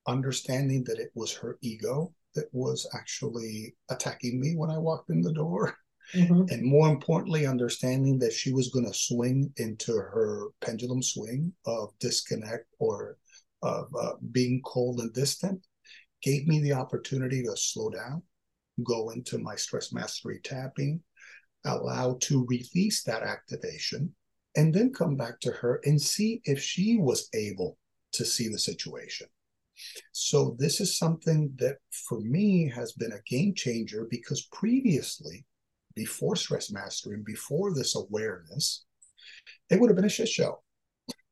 understanding 0.07 0.83
that 0.85 0.99
it 0.99 1.11
was 1.15 1.33
her 1.33 1.57
ego 1.61 2.13
that 2.35 2.47
was 2.53 2.87
actually 2.93 3.75
attacking 3.89 4.39
me 4.39 4.55
when 4.55 4.71
I 4.71 4.77
walked 4.77 5.09
in 5.09 5.21
the 5.21 5.33
door. 5.33 5.75
Mm-hmm. 6.13 6.43
And 6.49 6.63
more 6.63 6.89
importantly, 6.89 7.45
understanding 7.45 8.19
that 8.19 8.33
she 8.33 8.51
was 8.51 8.69
going 8.69 8.85
to 8.85 8.93
swing 8.93 9.53
into 9.57 9.93
her 9.93 10.47
pendulum 10.59 11.01
swing 11.01 11.53
of 11.65 11.93
disconnect 11.99 12.65
or 12.79 13.17
of 13.61 13.87
uh, 13.99 14.13
being 14.31 14.61
cold 14.65 14.99
and 14.99 15.13
distant 15.13 15.61
gave 16.21 16.47
me 16.47 16.59
the 16.59 16.73
opportunity 16.73 17.43
to 17.43 17.55
slow 17.55 17.89
down, 17.89 18.21
go 18.83 19.09
into 19.11 19.37
my 19.37 19.55
stress 19.55 19.93
mastery 19.93 20.39
tapping, 20.43 21.01
allow 21.65 22.17
to 22.21 22.45
release 22.47 23.03
that 23.03 23.23
activation, 23.23 24.13
and 24.55 24.73
then 24.73 24.91
come 24.91 25.15
back 25.15 25.39
to 25.39 25.51
her 25.51 25.79
and 25.85 26.01
see 26.01 26.41
if 26.43 26.61
she 26.61 26.97
was 26.97 27.29
able 27.33 27.77
to 28.13 28.25
see 28.25 28.49
the 28.49 28.59
situation. 28.59 29.27
So, 30.11 30.55
this 30.59 30.79
is 30.79 30.97
something 30.97 31.53
that 31.57 31.77
for 32.07 32.19
me 32.19 32.69
has 32.69 32.93
been 32.93 33.11
a 33.11 33.21
game 33.29 33.53
changer 33.55 34.07
because 34.09 34.47
previously, 34.51 35.45
before 35.95 36.35
stress 36.35 36.71
mastering, 36.71 37.23
before 37.25 37.73
this 37.73 37.95
awareness, 37.95 38.85
it 39.69 39.79
would 39.79 39.89
have 39.89 39.95
been 39.95 40.05
a 40.05 40.09
shit 40.09 40.29
show 40.29 40.61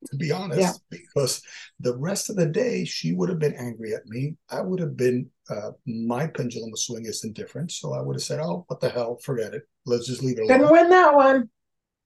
to 0.07 0.15
be 0.15 0.31
honest, 0.31 0.59
yeah. 0.59 0.73
because 0.89 1.41
the 1.79 1.95
rest 1.97 2.29
of 2.29 2.35
the 2.35 2.45
day 2.45 2.85
she 2.85 3.13
would 3.13 3.29
have 3.29 3.39
been 3.39 3.55
angry 3.55 3.93
at 3.93 4.05
me. 4.05 4.35
I 4.49 4.61
would 4.61 4.79
have 4.79 4.95
been 4.95 5.29
uh, 5.49 5.71
my 5.85 6.27
pendulum 6.27 6.75
swing 6.75 7.05
is 7.05 7.23
indifferent, 7.23 7.71
so 7.71 7.93
I 7.93 8.01
would 8.01 8.15
have 8.15 8.23
said, 8.23 8.39
"Oh, 8.39 8.65
what 8.67 8.79
the 8.79 8.89
hell? 8.89 9.17
Forget 9.23 9.53
it. 9.53 9.63
Let's 9.85 10.07
just 10.07 10.23
leave 10.23 10.39
it 10.39 10.43
alone." 10.43 10.59
Didn't 10.59 10.71
win 10.71 10.89
that 10.89 11.13
one, 11.13 11.49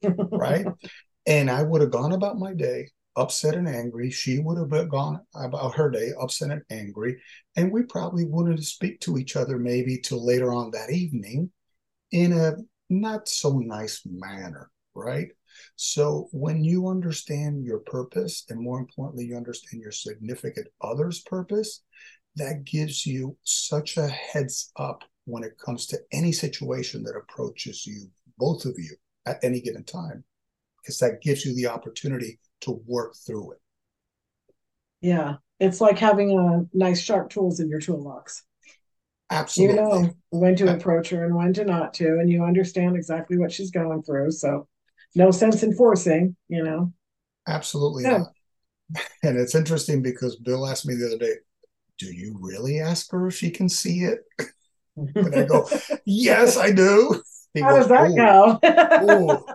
right? 0.32 0.66
And 1.28 1.50
I 1.50 1.64
would 1.64 1.82
have 1.82 1.92
gone 1.92 2.14
about 2.14 2.38
my 2.38 2.54
day 2.54 2.90
upset 3.16 3.56
and 3.56 3.68
angry. 3.68 4.10
She 4.10 4.40
would 4.40 4.58
have 4.58 4.90
gone 4.90 5.22
about 5.36 5.76
her 5.76 5.90
day 5.90 6.12
upset 6.20 6.52
and 6.52 6.64
angry, 6.70 7.22
and 7.56 7.72
we 7.72 7.84
probably 7.84 8.26
wouldn't 8.26 8.64
speak 8.64 9.00
to 9.02 9.18
each 9.18 9.36
other 9.36 9.58
maybe 9.58 9.98
till 9.98 10.26
later 10.26 10.54
on 10.54 10.72
that 10.72 10.92
evening 10.92 11.52
in 12.12 12.34
a 12.34 12.56
not 12.90 13.28
so 13.28 13.60
nice 13.60 14.02
manner, 14.06 14.70
right? 14.94 15.30
So 15.76 16.30
when 16.32 16.64
you 16.64 16.88
understand 16.88 17.64
your 17.64 17.80
purpose, 17.80 18.46
and 18.50 18.60
more 18.60 18.80
importantly, 18.80 19.26
you 19.26 19.38
understand 19.38 19.82
your 19.82 19.92
significant 19.92 20.68
other's 20.82 21.22
purpose, 21.22 21.84
that 22.36 22.64
gives 22.66 23.06
you 23.06 23.38
such 23.44 23.98
a 23.98 24.08
heads 24.08 24.72
up 24.78 25.04
when 25.26 25.44
it 25.44 25.58
comes 25.64 25.86
to 25.88 26.00
any 26.12 26.32
situation 26.32 27.04
that 27.04 27.16
approaches 27.16 27.86
you, 27.86 28.10
both 28.38 28.66
of 28.66 28.74
you, 28.78 28.96
at 29.26 29.38
any 29.44 29.62
given 29.62 29.84
time, 29.84 30.24
because 30.82 30.98
that 30.98 31.22
gives 31.22 31.46
you 31.46 31.56
the 31.56 31.68
opportunity 31.68 32.40
to 32.64 32.82
work 32.86 33.16
through 33.16 33.54
it. 33.54 33.62
Yeah, 35.02 35.36
it's 35.60 35.82
like 35.82 36.00
having 36.00 36.38
a 36.38 36.66
nice 36.76 37.02
sharp 37.02 37.30
tools 37.30 37.60
in 37.60 37.70
your 37.70 37.80
toolbox. 37.80 38.44
Absolutely. 39.30 39.76
You 39.76 39.82
know 39.82 40.14
when 40.30 40.56
to 40.58 40.74
approach 40.74 41.10
her 41.10 41.26
and 41.26 41.36
when 41.36 41.54
to 41.54 41.66
not 41.66 41.94
to, 41.96 42.20
and 42.20 42.30
you 42.30 42.44
understand 42.44 42.96
exactly 42.96 43.38
what 43.38 43.52
she's 43.52 43.72
going 43.72 44.04
through. 44.04 44.32
So 44.32 44.68
no 45.16 45.32
sense 45.32 45.64
in 45.64 45.74
forcing, 45.74 46.36
you 46.48 46.64
know. 46.64 46.94
Absolutely 47.48 48.04
yeah. 48.04 48.18
not. 48.20 48.28
And 49.24 49.40
it's 49.40 49.56
interesting 49.56 50.02
because 50.02 50.36
Bill 50.36 50.68
asked 50.68 50.86
me 50.86 50.94
the 50.94 51.08
other 51.08 51.18
day, 51.18 51.36
"Do 51.98 52.14
you 52.14 52.38
really 52.40 52.80
ask 52.80 53.10
her 53.12 53.28
if 53.28 53.36
she 53.36 53.50
can 53.50 53.68
see 53.70 54.02
it?" 54.02 54.20
and 54.98 55.36
I 55.36 55.46
go, 55.46 55.68
"Yes, 56.06 56.58
I 56.58 56.72
do." 56.72 57.22
He 57.54 57.62
How 57.62 57.70
goes, 57.70 57.88
does 57.88 57.90
that 57.90 58.60
go? 59.08 59.46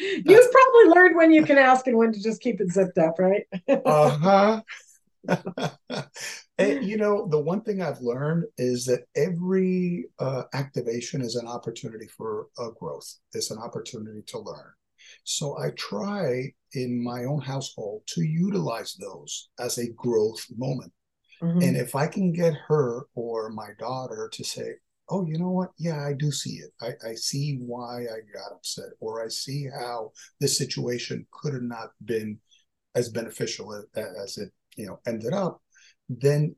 You've 0.00 0.50
probably 0.50 0.94
learned 0.94 1.16
when 1.16 1.30
you 1.32 1.44
can 1.44 1.58
ask 1.58 1.86
and 1.86 1.96
when 1.96 2.12
to 2.12 2.22
just 2.22 2.40
keep 2.40 2.60
it 2.60 2.70
zipped 2.70 2.98
up, 2.98 3.18
right? 3.18 3.44
uh 3.68 4.62
huh. 5.28 6.02
you 6.58 6.96
know, 6.96 7.28
the 7.28 7.38
one 7.38 7.60
thing 7.60 7.82
I've 7.82 8.00
learned 8.00 8.44
is 8.56 8.86
that 8.86 9.04
every 9.14 10.06
uh, 10.18 10.44
activation 10.54 11.20
is 11.20 11.36
an 11.36 11.46
opportunity 11.46 12.06
for 12.06 12.48
a 12.58 12.70
growth. 12.78 13.14
It's 13.34 13.50
an 13.50 13.58
opportunity 13.58 14.22
to 14.28 14.38
learn. 14.38 14.72
So 15.24 15.58
I 15.58 15.70
try 15.70 16.52
in 16.72 17.02
my 17.02 17.24
own 17.24 17.40
household 17.40 18.02
to 18.08 18.22
utilize 18.22 18.94
those 18.94 19.50
as 19.58 19.78
a 19.78 19.90
growth 19.90 20.46
moment. 20.56 20.92
Mm-hmm. 21.42 21.62
And 21.62 21.76
if 21.76 21.94
I 21.94 22.06
can 22.06 22.32
get 22.32 22.54
her 22.68 23.06
or 23.14 23.50
my 23.50 23.70
daughter 23.78 24.30
to 24.32 24.44
say, 24.44 24.74
oh, 25.10 25.26
you 25.26 25.38
know 25.38 25.50
what? 25.50 25.70
Yeah, 25.76 26.04
I 26.04 26.12
do 26.12 26.30
see 26.30 26.60
it. 26.60 26.70
I, 26.80 27.10
I 27.10 27.14
see 27.14 27.58
why 27.60 28.02
I 28.02 28.20
got 28.32 28.52
upset, 28.52 28.90
or 29.00 29.24
I 29.24 29.28
see 29.28 29.66
how 29.66 30.12
this 30.40 30.56
situation 30.56 31.26
could 31.30 31.54
have 31.54 31.62
not 31.62 31.90
been 32.04 32.38
as 32.94 33.08
beneficial 33.08 33.74
as, 33.74 34.04
as 34.22 34.38
it 34.38 34.52
you 34.76 34.86
know 34.86 35.00
ended 35.06 35.32
up. 35.32 35.62
Then 36.08 36.56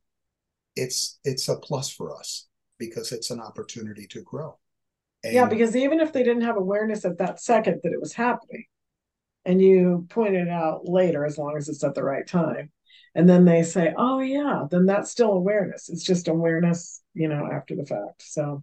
it's 0.77 1.19
it's 1.25 1.49
a 1.49 1.57
plus 1.57 1.91
for 1.91 2.17
us 2.17 2.49
because 2.79 3.13
it's 3.13 3.31
an 3.31 3.41
opportunity 3.41 4.07
to 4.09 4.23
grow. 4.23 4.59
And 5.25 5.35
yeah, 5.35 5.47
because 5.47 5.77
even 5.77 6.01
if 6.01 6.13
they 6.13 6.23
didn't 6.23 6.43
have 6.43 6.57
awareness 6.57 7.05
at 7.05 7.19
that 7.19 7.41
second 7.41 7.81
that 7.83 7.93
it 7.93 8.01
was 8.01 8.13
happening, 8.13 8.65
and 9.45 9.61
you 9.61 10.07
point 10.09 10.35
it 10.35 10.49
out 10.49 10.89
later, 10.89 11.25
as 11.25 11.39
long 11.39 11.57
as 11.57 11.69
it's 11.69 11.85
at 11.85 11.95
the 11.95 12.03
right 12.03 12.27
time, 12.27 12.71
and 13.15 13.29
then 13.29 13.45
they 13.45 13.63
say, 13.63 13.95
"Oh 13.97 14.21
yeah," 14.21 14.65
then 14.71 14.87
that's 14.87 15.11
still 15.11 15.33
awareness. 15.33 15.89
It's 15.89 16.05
just 16.05 16.29
awareness, 16.29 17.02
you 17.15 17.29
know, 17.29 17.49
after 17.53 17.77
the 17.77 17.87
fact. 17.87 18.23
So 18.23 18.63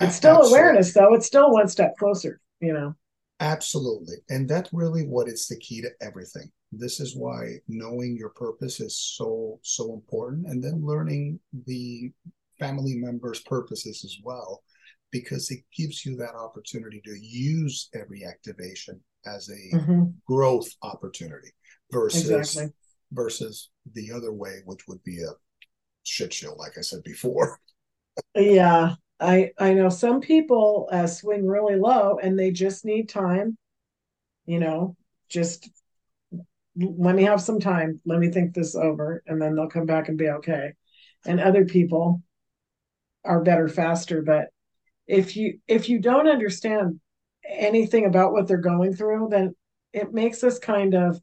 it's 0.00 0.16
still 0.16 0.38
Absolutely. 0.38 0.50
awareness, 0.50 0.94
though. 0.94 1.14
It's 1.14 1.26
still 1.26 1.52
one 1.52 1.68
step 1.68 1.96
closer, 1.98 2.40
you 2.60 2.72
know. 2.72 2.94
Absolutely, 3.40 4.16
and 4.28 4.48
that's 4.48 4.72
really 4.72 5.04
what 5.04 5.28
is 5.28 5.46
the 5.46 5.56
key 5.58 5.80
to 5.82 5.90
everything. 6.00 6.50
This 6.72 6.98
is 7.00 7.16
why 7.16 7.58
knowing 7.68 8.16
your 8.16 8.30
purpose 8.30 8.80
is 8.80 8.96
so 8.96 9.60
so 9.62 9.94
important, 9.94 10.48
and 10.48 10.62
then 10.62 10.84
learning 10.84 11.38
the 11.66 12.12
family 12.58 12.96
members' 12.96 13.40
purposes 13.40 14.04
as 14.04 14.16
well 14.24 14.62
because 15.10 15.50
it 15.50 15.60
gives 15.74 16.04
you 16.04 16.16
that 16.16 16.34
opportunity 16.34 17.00
to 17.04 17.16
use 17.18 17.88
every 17.94 18.24
activation 18.24 19.00
as 19.26 19.48
a 19.48 19.76
mm-hmm. 19.76 20.04
growth 20.26 20.68
opportunity 20.82 21.50
versus 21.90 22.30
exactly. 22.30 22.72
versus 23.12 23.70
the 23.94 24.12
other 24.12 24.32
way, 24.32 24.58
which 24.64 24.86
would 24.86 25.02
be 25.04 25.22
a 25.22 25.30
shit 26.04 26.32
show, 26.32 26.54
like 26.54 26.72
I 26.78 26.82
said 26.82 27.02
before. 27.04 27.58
yeah, 28.34 28.94
I 29.20 29.52
I 29.58 29.74
know 29.74 29.88
some 29.88 30.20
people 30.20 30.88
uh, 30.92 31.06
swing 31.06 31.46
really 31.46 31.76
low 31.76 32.18
and 32.22 32.38
they 32.38 32.50
just 32.50 32.84
need 32.84 33.08
time. 33.08 33.56
You 34.46 34.60
know, 34.60 34.96
just 35.28 35.68
let 36.76 37.14
me 37.14 37.24
have 37.24 37.40
some 37.40 37.60
time. 37.60 38.00
Let 38.04 38.18
me 38.20 38.30
think 38.30 38.54
this 38.54 38.74
over, 38.74 39.22
and 39.26 39.40
then 39.40 39.54
they'll 39.54 39.68
come 39.68 39.86
back 39.86 40.08
and 40.08 40.16
be 40.18 40.28
okay. 40.28 40.72
And 41.26 41.40
other 41.40 41.64
people 41.64 42.22
are 43.24 43.42
better 43.42 43.68
faster, 43.68 44.22
but 44.22 44.48
if 45.08 45.36
you 45.36 45.58
if 45.66 45.88
you 45.88 45.98
don't 45.98 46.28
understand 46.28 47.00
anything 47.48 48.04
about 48.04 48.32
what 48.32 48.46
they're 48.46 48.58
going 48.58 48.92
through 48.92 49.28
then 49.30 49.54
it 49.94 50.12
makes 50.12 50.44
us 50.44 50.58
kind 50.58 50.94
of 50.94 51.18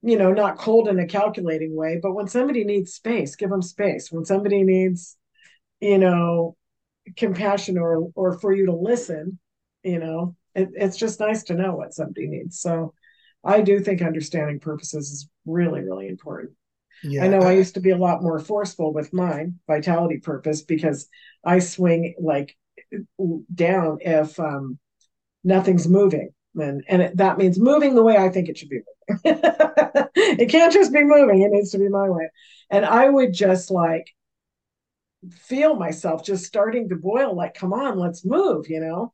you 0.00 0.16
know 0.16 0.32
not 0.32 0.58
cold 0.58 0.88
in 0.88 0.98
a 0.98 1.06
calculating 1.06 1.76
way 1.76 1.98
but 2.02 2.14
when 2.14 2.26
somebody 2.26 2.64
needs 2.64 2.94
space 2.94 3.36
give 3.36 3.50
them 3.50 3.60
space 3.60 4.10
when 4.10 4.24
somebody 4.24 4.62
needs 4.62 5.17
you 5.80 5.98
know 5.98 6.56
compassion 7.16 7.78
or 7.78 8.10
or 8.14 8.38
for 8.38 8.54
you 8.54 8.66
to 8.66 8.74
listen 8.74 9.38
you 9.82 9.98
know 9.98 10.36
it, 10.54 10.68
it's 10.74 10.96
just 10.96 11.20
nice 11.20 11.44
to 11.44 11.54
know 11.54 11.74
what 11.74 11.94
somebody 11.94 12.26
needs 12.26 12.60
so 12.60 12.92
i 13.44 13.60
do 13.60 13.80
think 13.80 14.02
understanding 14.02 14.60
purposes 14.60 15.10
is 15.10 15.28
really 15.46 15.80
really 15.80 16.08
important 16.08 16.52
yeah, 17.02 17.24
I 17.24 17.28
know 17.28 17.40
I, 17.40 17.52
used 17.52 17.74
to 17.74 17.80
be 17.80 17.90
a 17.90 17.96
lot 17.96 18.22
more 18.22 18.38
forceful 18.38 18.92
with 18.92 19.12
mine 19.12 19.60
vitality 19.66 20.18
purpose 20.18 20.62
because 20.62 21.08
I 21.44 21.60
swing 21.60 22.14
like 22.18 22.56
down 23.54 23.98
if 24.00 24.38
um, 24.40 24.78
nothing's 25.44 25.88
moving. 25.88 26.30
And, 26.54 26.82
and 26.88 27.02
it, 27.02 27.16
that 27.18 27.38
means 27.38 27.58
moving 27.58 27.94
the 27.94 28.02
way 28.02 28.16
I 28.16 28.30
think 28.30 28.48
it 28.48 28.58
should 28.58 28.68
be 28.68 28.80
moving. 29.08 29.40
it 30.16 30.50
can't 30.50 30.72
just 30.72 30.92
be 30.92 31.04
moving, 31.04 31.42
it 31.42 31.50
needs 31.50 31.70
to 31.70 31.78
be 31.78 31.88
my 31.88 32.08
way. 32.08 32.28
And 32.70 32.84
I 32.84 33.08
would 33.08 33.32
just 33.32 33.70
like 33.70 34.08
feel 35.30 35.74
myself 35.74 36.24
just 36.24 36.44
starting 36.44 36.88
to 36.88 36.96
boil, 36.96 37.34
like, 37.34 37.54
come 37.54 37.72
on, 37.72 37.98
let's 37.98 38.24
move, 38.24 38.68
you 38.68 38.80
know? 38.80 39.12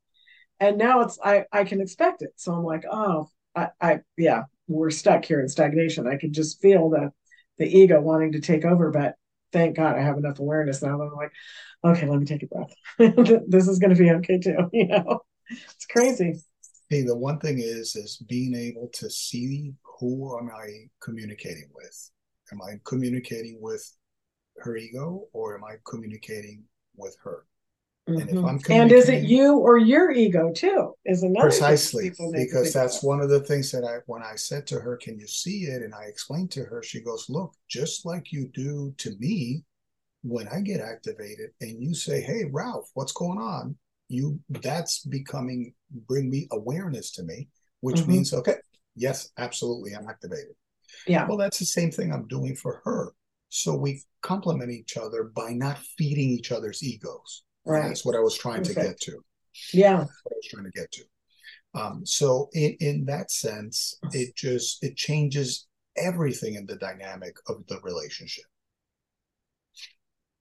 And 0.61 0.79
now 0.79 1.01
it's, 1.01 1.19
I, 1.23 1.45
I 1.53 1.65
can 1.65 1.81
expect 1.81 2.23
it. 2.23 2.33
So 2.37 2.53
I'm 2.53 2.65
like, 2.65 2.85
oh, 2.91 3.29
I, 3.55 3.69
I, 3.81 4.01
yeah, 4.17 4.45
we're 4.69 4.91
stuck 4.91 5.25
here 5.25 5.41
in 5.41 5.49
stagnation. 5.49 6.07
I 6.07 6.17
can 6.17 6.33
just 6.33 6.61
feel 6.61 6.91
the, 6.91 7.13
the 7.59 7.67
ego 7.67 8.01
wanting 8.01 8.33
to 8.33 8.41
take 8.41 8.65
over, 8.65 8.91
but 8.91 9.15
thank 9.53 9.77
God 9.77 9.97
I 9.97 10.03
have 10.03 10.19
enough 10.19 10.39
awareness 10.39 10.83
now 10.83 10.99
that 10.99 11.05
I'm 11.05 11.15
like, 11.15 11.33
okay, 11.85 12.09
let 12.09 12.19
me 12.19 12.27
take 12.27 12.43
a 12.43 12.47
breath. 12.47 12.75
this 13.49 13.69
is 13.69 13.79
going 13.79 13.95
to 13.95 14.03
be 14.03 14.11
okay 14.11 14.39
too. 14.39 14.57
You 14.73 14.89
know, 14.89 15.21
it's 15.51 15.87
crazy. 15.87 16.35
Hey, 16.91 17.03
the 17.03 17.17
one 17.17 17.39
thing 17.39 17.59
is, 17.59 17.97
is 17.97 18.17
being 18.29 18.55
able 18.55 18.89
to 18.95 19.09
see 19.11 19.73
who 19.99 20.39
am 20.39 20.51
I 20.55 20.89
communicating 21.01 21.69
with? 21.75 22.11
Am 22.53 22.61
I 22.63 22.75
communicating 22.85 23.59
with 23.61 23.91
her 24.59 24.77
ego 24.77 25.29
or 25.33 25.57
am 25.57 25.65
I 25.65 25.77
communicating 25.85 26.65
with 26.97 27.17
her? 27.25 27.47
Mhm. 28.09 28.21
And 28.21 28.31
if 28.31 28.45
I'm 28.45 28.61
And 28.71 28.93
is 28.93 29.09
it 29.09 29.25
you 29.25 29.57
or 29.59 29.79
your 29.79 30.11
ego 30.11 30.53
too? 30.53 30.95
Is 31.05 31.23
another 31.23 31.49
precisely 31.49 32.11
people 32.11 32.31
need 32.33 32.39
to 32.39 32.45
because 32.47 32.73
that's 32.73 32.99
about. 32.99 33.09
one 33.09 33.21
of 33.21 33.29
the 33.29 33.41
things 33.41 33.71
that 33.73 33.85
I 33.85 33.99
when 34.07 34.23
I 34.23 34.37
said 34.37 34.67
to 34.69 34.81
her, 34.81 34.97
"Can 34.97 35.19
you 35.19 35.27
see 35.27 35.65
it?" 35.65 35.83
and 35.83 35.95
I 35.95 36.05
explained 36.05 36.51
to 36.53 36.65
her, 36.65 36.83
she 36.83 37.01
goes, 37.01 37.27
"Look, 37.29 37.55
just 37.69 38.07
like 38.07 38.33
you 38.33 38.49
do 38.49 38.95
to 38.99 39.17
me, 39.19 39.65
when 40.23 40.49
I 40.49 40.61
get 40.63 40.81
activated 40.81 41.51
and 41.61 41.83
you 41.83 41.95
say, 41.95 42.21
"Hey, 42.23 42.45
Ralph, 42.47 42.91
what's 42.95 43.13
going 43.13 43.39
on?" 43.39 43.77
You 44.09 44.41
that's 44.51 45.05
becoming 45.07 45.75
bring 45.91 46.31
me 46.31 46.49
awareness 46.53 47.11
to 47.13 47.23
me, 47.25 47.49
which 47.81 48.03
Mhm. 48.03 48.09
means 48.09 48.33
okay, 48.35 48.57
yes, 48.97 49.31
absolutely, 49.39 49.95
I'm 49.95 50.09
activated. 50.09 50.57
Yeah. 51.07 51.27
Well, 51.29 51.39
that's 51.39 51.59
the 51.59 51.67
same 51.67 51.91
thing 51.91 52.13
I'm 52.13 52.29
doing 52.29 52.57
for 52.57 52.83
her. 52.85 53.13
So 53.55 53.77
we 53.77 54.03
complement 54.21 54.73
each 54.73 54.97
other 54.97 55.23
by 55.23 55.53
not 55.53 55.79
feeding 55.79 56.29
each 56.29 56.51
other's 56.51 56.83
egos. 56.83 57.45
Right. 57.65 57.87
That's 57.87 58.05
what 58.05 58.17
I 58.17 58.19
was 58.19 58.37
trying 58.37 58.65
to 58.65 58.75
get 58.75 58.99
to 59.03 59.25
Yeah. 59.73 59.99
That's 59.99 60.21
what 60.25 60.33
I 60.33 60.37
was 60.37 60.49
trying 60.51 60.65
to 60.65 60.71
get 60.73 60.91
to. 60.91 61.05
Um, 61.75 62.05
so 62.05 62.49
in, 62.53 62.77
in 62.81 63.05
that 63.05 63.31
sense, 63.31 63.97
it 64.13 64.35
just 64.35 64.83
it 64.83 64.97
changes 64.97 65.69
everything 65.97 66.57
in 66.57 66.67
the 66.67 66.75
dynamic 66.75 67.37
of 67.47 67.65
the 67.69 67.79
relationship. 67.85 68.45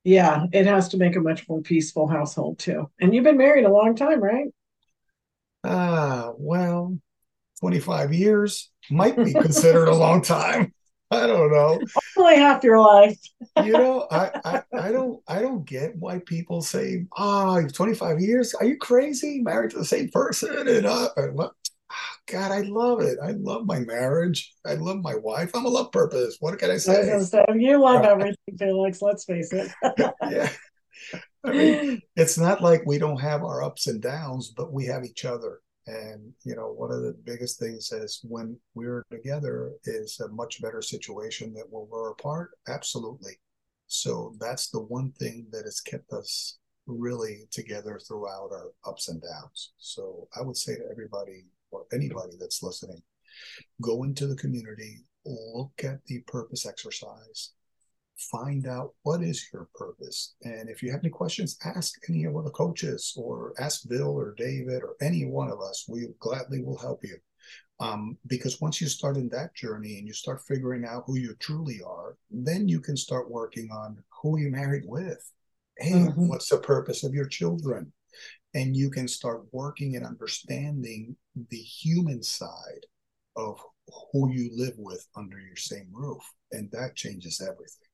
Yeah. 0.04 0.48
It 0.52 0.66
has 0.66 0.90
to 0.90 0.98
make 0.98 1.16
a 1.16 1.22
much 1.22 1.48
more 1.48 1.62
peaceful 1.62 2.08
household 2.08 2.58
too. 2.58 2.90
And 3.00 3.14
you've 3.14 3.24
been 3.24 3.38
married 3.38 3.66
a 3.66 3.72
long 3.72 3.96
time, 3.96 4.24
right? 4.24 4.48
Ah, 5.64 6.32
well, 6.36 6.98
25 7.60 8.12
years 8.12 8.72
might 8.90 9.16
be 9.16 9.34
considered 9.34 9.88
a 9.88 9.96
long 9.96 10.24
time. 10.24 10.74
I 11.24 11.28
don't 11.28 11.52
know. 11.52 11.80
Only 12.18 12.38
half 12.38 12.64
your 12.64 12.80
life. 12.80 13.20
You 13.64 13.74
know, 13.74 14.08
I, 14.10 14.32
I 14.44 14.64
I 14.74 14.92
don't 14.92 15.22
I 15.28 15.42
don't 15.42 15.66
get 15.66 15.96
why 15.98 16.20
people 16.26 16.62
say, 16.62 17.06
"Ah, 17.16 17.60
oh, 17.60 17.68
25 17.68 18.20
years? 18.20 18.54
Are 18.56 18.66
you 18.66 18.78
crazy? 18.78 19.42
Married 19.42 19.72
to 19.72 19.78
the 19.78 19.86
same 19.86 20.10
person?" 20.10 20.68
And 20.68 20.86
uh, 20.86 21.10
ah, 21.16 22.18
God, 22.28 22.52
I 22.52 22.62
love 22.62 23.02
it. 23.02 23.20
I 23.22 23.32
love 23.32 23.66
my 23.66 23.80
marriage. 23.80 24.54
I 24.66 24.74
love 24.74 25.02
my 25.02 25.16
wife. 25.16 25.52
I'm 25.54 25.66
a 25.66 25.70
love 25.70 25.92
purpose. 25.92 26.38
What 26.40 26.58
can 26.58 26.72
I 26.72 26.76
I 26.76 26.78
say? 26.78 27.08
gonna 27.08 27.26
say, 27.26 27.46
you 27.56 27.80
love 27.80 28.04
everything, 28.14 28.58
Felix. 28.58 29.02
Let's 29.02 29.26
face 29.26 29.54
it. 29.54 29.72
yeah. 30.30 30.50
I 31.46 31.52
mean, 31.52 32.02
it's 32.16 32.38
not 32.38 32.62
like 32.64 32.84
we 32.86 32.98
don't 32.98 33.20
have 33.20 33.44
our 33.44 33.62
ups 33.62 33.88
and 33.88 34.02
downs, 34.02 34.54
but 34.56 34.72
we 34.72 34.86
have 34.86 35.04
each 35.04 35.26
other. 35.26 35.60
And, 35.86 36.32
you 36.44 36.56
know, 36.56 36.72
one 36.72 36.92
of 36.92 37.02
the 37.02 37.16
biggest 37.26 37.60
things 37.60 37.92
is 37.92 38.22
when 38.24 38.58
we're 38.74 39.04
together 39.12 39.74
is 39.84 40.20
a 40.20 40.30
much 40.30 40.62
better 40.62 40.82
situation 40.82 41.54
than 41.54 41.66
when 41.70 41.88
we're 41.90 42.12
apart. 42.12 42.52
Absolutely. 42.68 43.34
So 43.88 44.34
that's 44.40 44.70
the 44.70 44.80
one 44.80 45.12
thing 45.20 45.48
that 45.52 45.66
has 45.66 45.82
kept 45.82 46.12
us 46.14 46.58
really 46.88 47.48
together 47.52 48.00
throughout 48.00 48.50
our 48.52 48.72
ups 48.86 49.10
and 49.10 49.22
downs. 49.22 49.74
So 49.78 50.28
I 50.36 50.42
would 50.42 50.58
say 50.58 50.76
to 50.76 50.90
everybody 50.90 51.46
or 51.72 51.86
anybody 51.94 52.34
that's 52.40 52.64
listening, 52.64 53.02
go 53.82 54.04
into 54.04 54.28
the 54.28 54.36
community, 54.36 55.04
look 55.26 55.84
at 55.84 56.04
the 56.06 56.20
purpose 56.28 56.66
exercise, 56.66 57.52
find 58.32 58.68
out 58.68 58.94
what 59.04 59.22
is 59.22 59.48
your 59.52 59.68
purpose. 59.76 60.36
And 60.44 60.70
if 60.70 60.82
you 60.82 60.92
have 60.92 61.02
any 61.02 61.10
questions, 61.10 61.58
ask 61.64 61.94
any 62.10 62.26
of 62.26 62.34
the 62.34 62.50
coaches 62.52 63.14
or 63.18 63.54
ask 63.60 63.88
Bill 63.88 64.10
or 64.10 64.34
David 64.38 64.84
or 64.84 64.96
any 65.02 65.26
one 65.26 65.50
of 65.50 65.62
us. 65.62 65.86
We 65.88 66.08
gladly 66.20 66.62
will 66.62 66.78
help 66.78 67.04
you. 67.04 67.18
Um, 67.80 68.18
because 68.28 68.62
once 68.62 68.80
you 68.80 68.88
start 68.88 69.18
in 69.18 69.30
that 69.30 69.56
journey 69.56 69.98
and 69.98 70.08
you 70.08 70.14
start 70.14 70.42
figuring 70.48 70.86
out 70.86 71.04
who 71.06 71.18
you 71.18 71.36
truly 71.40 71.82
are, 71.86 72.18
then 72.32 72.68
you 72.68 72.80
can 72.80 72.96
start 72.96 73.30
working 73.30 73.70
on 73.72 74.04
who 74.22 74.40
you 74.40 74.50
married 74.50 74.84
with. 74.86 75.32
Hey, 75.78 76.06
Mhm. 76.06 76.30
what's 76.30 76.50
the 76.50 76.60
purpose 76.60 77.04
of 77.04 77.14
your 77.14 77.28
children? 77.28 77.92
And 78.54 78.78
you 78.78 78.90
can 78.92 79.08
start 79.08 79.52
working 79.52 79.96
and 79.96 80.06
understanding 80.06 81.18
the 81.50 81.58
human 81.58 82.22
side 82.22 82.86
of 83.36 83.60
who 84.12 84.32
you 84.32 84.52
live 84.56 84.78
with 84.78 85.06
under 85.16 85.40
your 85.40 85.56
same 85.56 85.90
roof. 85.92 86.24
And 86.52 86.70
that 86.72 86.96
changes 86.96 87.42
everything. 87.42 87.90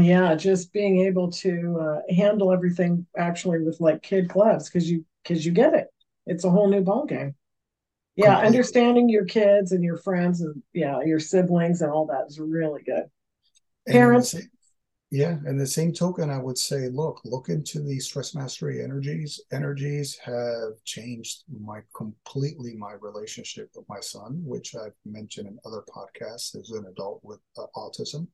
Yeah, 0.00 0.34
just 0.34 0.72
being 0.72 1.00
able 1.00 1.30
to 1.32 1.78
uh, 1.80 2.14
handle 2.14 2.52
everything 2.52 3.06
actually 3.16 3.60
with 3.60 3.80
like 3.80 4.02
kid 4.02 4.28
gloves 4.28 4.68
because 4.68 4.90
you 4.90 5.04
because 5.22 5.44
you 5.44 5.52
get 5.52 5.74
it. 5.74 5.88
It's 6.26 6.44
a 6.44 6.50
whole 6.50 6.68
new 6.68 6.82
ballgame. 6.82 7.34
Yeah, 8.16 8.26
Completely. 8.34 8.46
understanding 8.46 9.08
your 9.08 9.24
kids 9.24 9.72
and 9.72 9.82
your 9.82 9.96
friends 9.96 10.40
and 10.40 10.62
yeah, 10.72 11.00
your 11.02 11.18
siblings 11.20 11.82
and 11.82 11.90
all 11.90 12.06
that 12.06 12.26
is 12.28 12.38
really 12.38 12.82
good. 12.82 13.04
And 13.86 13.92
Parents- 13.94 14.30
same- 14.30 14.48
yeah, 15.10 15.36
and 15.44 15.60
the 15.60 15.66
same 15.66 15.92
token, 15.92 16.30
I 16.30 16.38
would 16.38 16.56
say, 16.56 16.88
look, 16.88 17.20
look 17.26 17.50
into 17.50 17.82
the 17.82 18.00
stress 18.00 18.34
mastery 18.34 18.82
energies. 18.82 19.38
Energies 19.52 20.16
have 20.24 20.82
changed 20.84 21.44
my 21.60 21.80
completely 21.94 22.74
my 22.76 22.92
relationship 22.94 23.68
with 23.76 23.86
my 23.90 24.00
son, 24.00 24.42
which 24.42 24.74
I've 24.74 24.94
mentioned 25.04 25.48
in 25.48 25.58
other 25.66 25.82
podcasts 25.94 26.58
as 26.58 26.70
an 26.70 26.86
adult 26.86 27.20
with 27.22 27.40
uh, 27.58 27.66
autism, 27.76 28.26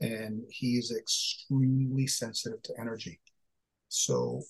and 0.00 0.42
he's 0.48 0.92
extremely 0.92 2.06
sensitive 2.06 2.62
to 2.62 2.74
energy. 2.80 3.20
So 3.88 4.42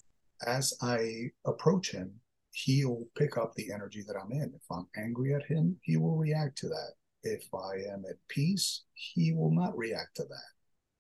as 0.47 0.75
I 0.83 1.31
approach 1.47 1.91
him, 1.91 2.13
he'll 2.53 3.05
pick 3.17 3.37
up 3.37 3.55
the 3.55 3.73
energy 3.73 4.03
that 4.07 4.17
I'm 4.17 4.33
in. 4.33 4.53
If 4.55 4.63
I'm 4.71 4.87
angry 4.97 5.35
at 5.35 5.45
him, 5.45 5.79
he 5.83 5.97
will 5.97 6.17
react 6.17 6.59
to 6.59 6.69
that. 6.69 6.93
If 7.23 7.45
I 7.55 7.93
am 7.93 8.05
at 8.09 8.17
peace, 8.29 8.85
he 8.95 9.33
will 9.33 9.53
not 9.53 9.77
react 9.77 10.17
to 10.17 10.25
that. 10.25 10.53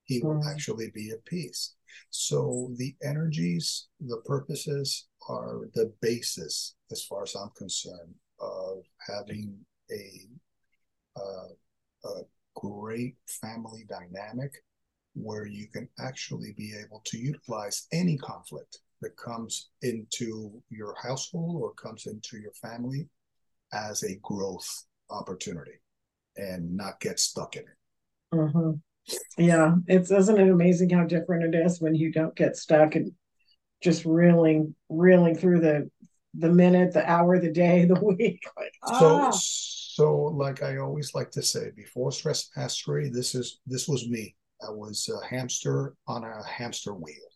He 0.05 0.21
will 0.21 0.41
Mhm. 0.41 0.53
actually 0.53 0.91
be 0.91 1.11
at 1.11 1.25
peace. 1.25 1.75
So 2.11 2.73
the 2.77 2.97
energies, 3.03 3.89
the 4.01 4.21
purposes 4.23 5.09
are 5.29 5.67
the 5.75 5.95
basis, 6.01 6.75
as 6.91 7.05
far 7.05 7.23
as 7.23 7.35
I'm 7.35 7.51
concerned, 7.51 8.15
of 8.39 8.85
having 9.07 9.65
a, 9.91 10.29
uh, 11.17 11.49
a 12.05 12.25
great 12.61 13.17
family 13.27 13.87
dynamic 13.89 14.53
where 15.15 15.47
you 15.47 15.67
can 15.67 15.89
actually 15.99 16.55
be 16.57 16.75
able 16.79 17.03
to 17.07 17.19
utilize 17.19 17.87
any 17.93 18.17
conflict 18.19 18.79
that 19.01 19.17
comes 19.17 19.71
into 19.83 20.63
your 20.69 20.95
household 21.03 21.61
or 21.61 21.73
comes 21.73 22.07
into 22.07 22.39
your 22.39 22.53
family 22.53 23.09
as 23.73 24.03
a 24.03 24.19
growth 24.23 24.85
opportunity 25.11 25.81
and 26.37 26.77
not 26.77 27.01
get 27.01 27.19
stuck 27.19 27.57
in 27.57 27.63
it. 27.63 28.37
hmm 28.53 28.73
Yeah, 29.39 29.77
it's 29.87 30.11
isn't 30.11 30.39
it 30.39 30.51
amazing 30.51 30.91
how 30.91 31.05
different 31.05 31.55
it 31.55 31.59
is 31.59 31.81
when 31.81 31.95
you 31.95 32.13
don't 32.13 32.37
get 32.37 32.57
stuck 32.57 32.95
and 32.95 33.13
just 33.81 34.05
reeling 34.05 34.75
reeling 34.89 35.35
through 35.35 35.61
the 35.61 35.91
the 36.35 36.51
minute, 36.51 36.93
the 36.93 37.11
hour, 37.11 37.39
the 37.39 37.51
day, 37.51 37.85
the 37.89 38.01
week. 38.01 38.43
Like, 38.57 38.73
ah, 38.85 39.31
so 39.31 39.39
like 39.99 40.63
I 40.63 40.79
always 40.79 41.15
like 41.15 41.31
to 41.33 41.43
say, 41.43 41.71
before 41.77 42.13
stress 42.13 42.51
mastery, 42.57 43.11
this 43.11 43.35
is 43.35 43.61
this 43.67 43.89
was 43.89 44.09
me. 44.09 44.37
I 44.63 44.71
was 44.71 45.09
a 45.09 45.27
hamster 45.27 45.95
on 46.07 46.25
a 46.25 46.43
hamster 46.47 46.95
wheel, 46.95 47.29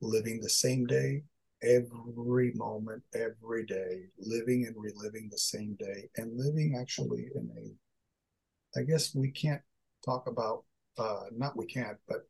living 0.00 0.40
the 0.40 0.50
same 0.50 0.86
day, 0.86 1.24
every 1.62 2.52
moment, 2.54 3.02
every 3.14 3.64
day, 3.66 4.06
living 4.18 4.66
and 4.66 4.76
reliving 4.76 5.28
the 5.30 5.38
same 5.38 5.76
day, 5.78 6.10
and 6.16 6.36
living 6.36 6.76
actually 6.78 7.30
in 7.34 7.50
a. 7.56 8.78
I 8.78 8.82
guess 8.82 9.14
we 9.14 9.30
can't 9.30 9.62
talk 10.04 10.26
about, 10.26 10.64
uh, 10.98 11.24
not 11.32 11.56
we 11.56 11.66
can't, 11.66 11.98
but 12.08 12.26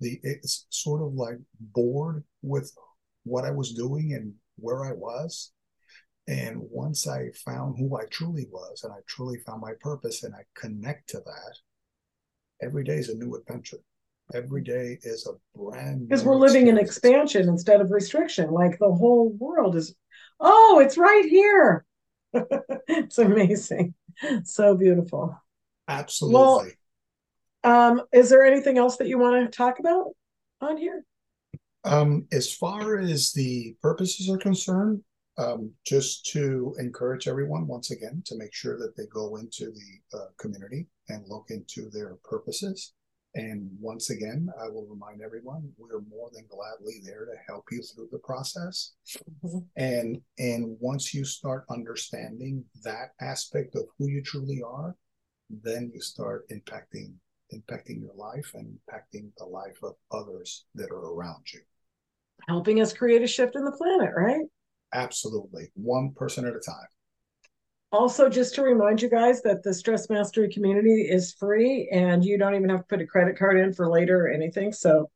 the 0.00 0.20
it's 0.22 0.66
sort 0.70 1.02
of 1.02 1.14
like 1.14 1.38
bored 1.60 2.24
with 2.42 2.72
what 3.24 3.44
I 3.44 3.50
was 3.50 3.74
doing 3.74 4.14
and 4.14 4.34
where 4.56 4.84
I 4.84 4.92
was. 4.92 5.52
And 6.28 6.58
once 6.70 7.06
I 7.06 7.30
found 7.44 7.78
who 7.78 7.96
I 7.96 8.04
truly 8.10 8.46
was 8.50 8.82
and 8.82 8.92
I 8.92 8.98
truly 9.06 9.38
found 9.38 9.60
my 9.60 9.72
purpose 9.80 10.24
and 10.24 10.34
I 10.34 10.42
connect 10.54 11.10
to 11.10 11.18
that, 11.18 11.56
every 12.60 12.82
day 12.82 12.96
is 12.96 13.08
a 13.08 13.16
new 13.16 13.34
adventure. 13.36 13.78
Every 14.34 14.62
day 14.62 14.98
is 15.02 15.28
a 15.28 15.34
brand 15.56 16.08
because 16.08 16.24
we're 16.24 16.34
living 16.34 16.66
in 16.66 16.78
expansion 16.78 17.48
instead 17.48 17.80
of 17.80 17.92
restriction. 17.92 18.50
Like 18.50 18.76
the 18.80 18.92
whole 18.92 19.30
world 19.38 19.76
is, 19.76 19.94
oh, 20.40 20.80
it's 20.84 20.98
right 20.98 21.24
here. 21.24 21.84
it's 22.88 23.18
amazing. 23.18 23.94
So 24.42 24.74
beautiful. 24.74 25.40
Absolutely. 25.86 26.72
Um, 27.62 28.02
is 28.12 28.30
there 28.30 28.44
anything 28.44 28.78
else 28.78 28.96
that 28.96 29.06
you 29.06 29.18
want 29.18 29.44
to 29.44 29.56
talk 29.56 29.78
about 29.78 30.06
on 30.60 30.76
here? 30.76 31.04
Um, 31.84 32.26
as 32.32 32.52
far 32.52 32.98
as 32.98 33.32
the 33.32 33.76
purposes 33.80 34.28
are 34.28 34.38
concerned, 34.38 35.02
um, 35.38 35.70
just 35.84 36.26
to 36.26 36.74
encourage 36.78 37.28
everyone 37.28 37.66
once 37.66 37.90
again 37.90 38.22
to 38.26 38.36
make 38.36 38.54
sure 38.54 38.78
that 38.78 38.96
they 38.96 39.06
go 39.06 39.36
into 39.36 39.66
the 39.66 40.16
uh, 40.18 40.26
community 40.38 40.86
and 41.08 41.28
look 41.28 41.46
into 41.50 41.90
their 41.90 42.16
purposes. 42.24 42.94
And 43.34 43.68
once 43.78 44.08
again, 44.08 44.48
I 44.62 44.68
will 44.68 44.86
remind 44.86 45.20
everyone 45.20 45.70
we're 45.76 46.00
more 46.08 46.30
than 46.32 46.46
gladly 46.48 47.02
there 47.04 47.26
to 47.26 47.36
help 47.46 47.66
you 47.70 47.82
through 47.82 48.08
the 48.10 48.18
process. 48.20 48.94
Mhm. 49.44 49.66
And 49.76 50.22
and 50.38 50.80
once 50.80 51.12
you 51.12 51.24
start 51.26 51.66
understanding 51.68 52.64
that 52.82 53.12
aspect 53.20 53.74
of 53.74 53.88
who 53.98 54.08
you 54.08 54.22
truly 54.22 54.62
are, 54.62 54.96
then 55.50 55.90
you 55.92 56.00
start 56.00 56.48
impacting 56.48 57.12
impacting 57.52 58.00
your 58.00 58.14
life 58.14 58.52
and 58.54 58.78
impacting 58.88 59.30
the 59.36 59.44
life 59.44 59.78
of 59.82 59.94
others 60.10 60.64
that 60.74 60.90
are 60.90 61.12
around 61.12 61.52
you. 61.52 61.60
Helping 62.48 62.80
us 62.80 62.92
create 62.92 63.22
a 63.22 63.26
shift 63.26 63.54
in 63.54 63.64
the 63.64 63.72
planet, 63.72 64.12
right? 64.16 64.46
Absolutely. 64.92 65.70
One 65.74 66.12
person 66.14 66.46
at 66.46 66.54
a 66.54 66.60
time. 66.60 66.86
Also, 67.92 68.28
just 68.28 68.54
to 68.54 68.62
remind 68.62 69.00
you 69.00 69.08
guys 69.08 69.42
that 69.42 69.62
the 69.62 69.72
Stress 69.72 70.10
Mastery 70.10 70.52
community 70.52 71.02
is 71.08 71.32
free 71.34 71.88
and 71.92 72.24
you 72.24 72.36
don't 72.36 72.54
even 72.54 72.68
have 72.68 72.80
to 72.80 72.86
put 72.86 73.00
a 73.00 73.06
credit 73.06 73.38
card 73.38 73.58
in 73.58 73.72
for 73.72 73.88
later 73.88 74.26
or 74.26 74.28
anything. 74.28 74.72
So, 74.72 75.10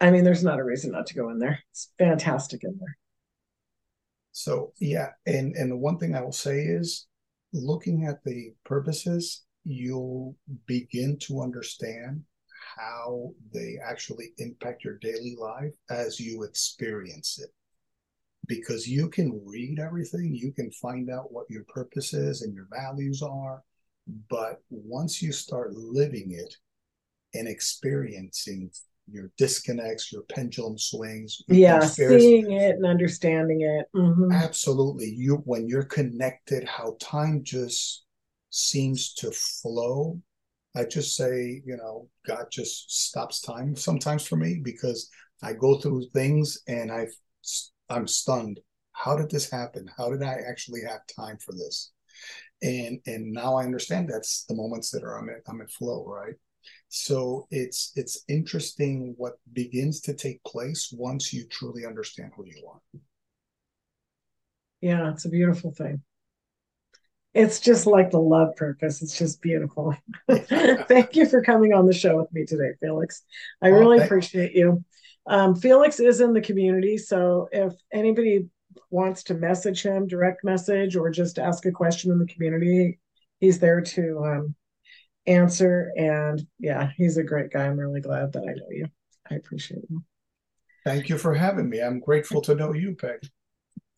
I 0.00 0.10
mean, 0.10 0.24
there's 0.24 0.44
not 0.44 0.60
a 0.60 0.64
reason 0.64 0.92
not 0.92 1.06
to 1.08 1.14
go 1.14 1.30
in 1.30 1.38
there. 1.38 1.58
It's 1.72 1.90
fantastic 1.98 2.62
in 2.62 2.76
there. 2.78 2.96
So, 4.32 4.72
yeah. 4.80 5.10
And, 5.26 5.54
and 5.56 5.70
the 5.70 5.76
one 5.76 5.98
thing 5.98 6.14
I 6.14 6.22
will 6.22 6.32
say 6.32 6.60
is 6.60 7.06
looking 7.52 8.06
at 8.06 8.22
the 8.24 8.54
purposes, 8.64 9.44
you'll 9.64 10.36
begin 10.66 11.18
to 11.22 11.42
understand 11.42 12.22
how 12.76 13.32
they 13.52 13.78
actually 13.84 14.32
impact 14.38 14.84
your 14.84 14.98
daily 14.98 15.36
life 15.38 15.74
as 15.90 16.18
you 16.18 16.44
experience 16.44 17.38
it. 17.42 17.50
Because 18.46 18.86
you 18.86 19.08
can 19.08 19.40
read 19.44 19.78
everything, 19.78 20.34
you 20.34 20.52
can 20.52 20.70
find 20.70 21.10
out 21.10 21.32
what 21.32 21.50
your 21.50 21.64
purpose 21.64 22.12
is 22.12 22.42
and 22.42 22.54
your 22.54 22.68
values 22.70 23.22
are. 23.22 23.62
But 24.28 24.60
once 24.70 25.22
you 25.22 25.32
start 25.32 25.72
living 25.74 26.32
it 26.32 26.54
and 27.32 27.48
experiencing 27.48 28.70
your 29.10 29.30
disconnects, 29.36 30.12
your 30.12 30.22
pendulum 30.22 30.78
swings, 30.78 31.42
yeah, 31.48 31.80
seeing 31.80 32.52
it 32.52 32.76
and 32.76 32.86
understanding 32.86 33.62
it. 33.62 33.86
Mm-hmm. 33.96 34.32
Absolutely. 34.32 35.10
You 35.10 35.36
when 35.44 35.68
you're 35.68 35.84
connected, 35.84 36.64
how 36.64 36.96
time 37.00 37.42
just 37.44 38.04
seems 38.50 39.14
to 39.14 39.30
flow. 39.32 40.20
I 40.76 40.84
just 40.84 41.16
say, 41.16 41.62
you 41.64 41.76
know, 41.76 42.08
God 42.26 42.46
just 42.50 42.90
stops 42.90 43.40
time 43.40 43.76
sometimes 43.76 44.26
for 44.26 44.36
me 44.36 44.60
because 44.62 45.08
I 45.42 45.52
go 45.52 45.78
through 45.78 46.08
things 46.12 46.62
and 46.66 46.90
I 46.90 47.06
I'm 47.88 48.06
stunned. 48.06 48.60
How 48.92 49.16
did 49.16 49.30
this 49.30 49.50
happen? 49.50 49.88
How 49.96 50.10
did 50.10 50.22
I 50.22 50.38
actually 50.48 50.82
have 50.88 51.00
time 51.14 51.38
for 51.38 51.52
this? 51.52 51.92
And 52.62 53.00
and 53.06 53.32
now 53.32 53.56
I 53.56 53.64
understand 53.64 54.08
that's 54.08 54.44
the 54.44 54.54
moments 54.54 54.90
that 54.90 55.02
are 55.02 55.18
I'm 55.18 55.28
at 55.28 55.42
I'm 55.48 55.66
flow, 55.68 56.04
right? 56.06 56.34
So 56.88 57.46
it's 57.50 57.92
it's 57.96 58.24
interesting 58.28 59.14
what 59.16 59.34
begins 59.52 60.00
to 60.02 60.14
take 60.14 60.42
place 60.44 60.92
once 60.96 61.32
you 61.32 61.46
truly 61.48 61.84
understand 61.84 62.32
who 62.36 62.44
you 62.46 62.68
are. 62.68 63.00
Yeah, 64.80 65.10
it's 65.10 65.24
a 65.24 65.30
beautiful 65.30 65.72
thing 65.72 66.02
it's 67.34 67.58
just 67.58 67.86
like 67.86 68.10
the 68.10 68.20
love 68.20 68.54
purpose. 68.56 69.02
It's 69.02 69.18
just 69.18 69.42
beautiful. 69.42 69.96
Thank 70.30 71.16
you 71.16 71.26
for 71.26 71.42
coming 71.42 71.72
on 71.74 71.86
the 71.86 71.92
show 71.92 72.16
with 72.16 72.32
me 72.32 72.46
today, 72.46 72.72
Felix. 72.80 73.22
I 73.60 73.70
oh, 73.70 73.72
really 73.72 73.98
appreciate 73.98 74.54
you. 74.54 74.84
Um, 75.26 75.54
Felix 75.54 76.00
is 76.00 76.20
in 76.20 76.32
the 76.32 76.40
community, 76.40 76.98
so 76.98 77.48
if 77.50 77.72
anybody 77.92 78.48
wants 78.90 79.22
to 79.24 79.34
message 79.34 79.82
him, 79.82 80.06
direct 80.06 80.44
message, 80.44 80.96
or 80.96 81.10
just 81.10 81.38
ask 81.38 81.64
a 81.66 81.72
question 81.72 82.10
in 82.10 82.18
the 82.18 82.26
community, 82.26 82.98
he's 83.40 83.58
there 83.58 83.80
to 83.80 84.24
um, 84.24 84.54
answer. 85.26 85.92
And 85.96 86.46
yeah, 86.58 86.90
he's 86.96 87.16
a 87.16 87.24
great 87.24 87.50
guy. 87.50 87.66
I'm 87.66 87.78
really 87.78 88.00
glad 88.00 88.32
that 88.32 88.42
I 88.42 88.52
know 88.52 88.70
you. 88.70 88.86
I 89.30 89.36
appreciate 89.36 89.84
you. 89.88 90.02
Thank 90.84 91.08
you 91.08 91.16
for 91.16 91.34
having 91.34 91.68
me. 91.68 91.80
I'm 91.80 92.00
grateful 92.00 92.42
to 92.42 92.54
know 92.54 92.74
you, 92.74 92.94
Peg. 92.94 93.26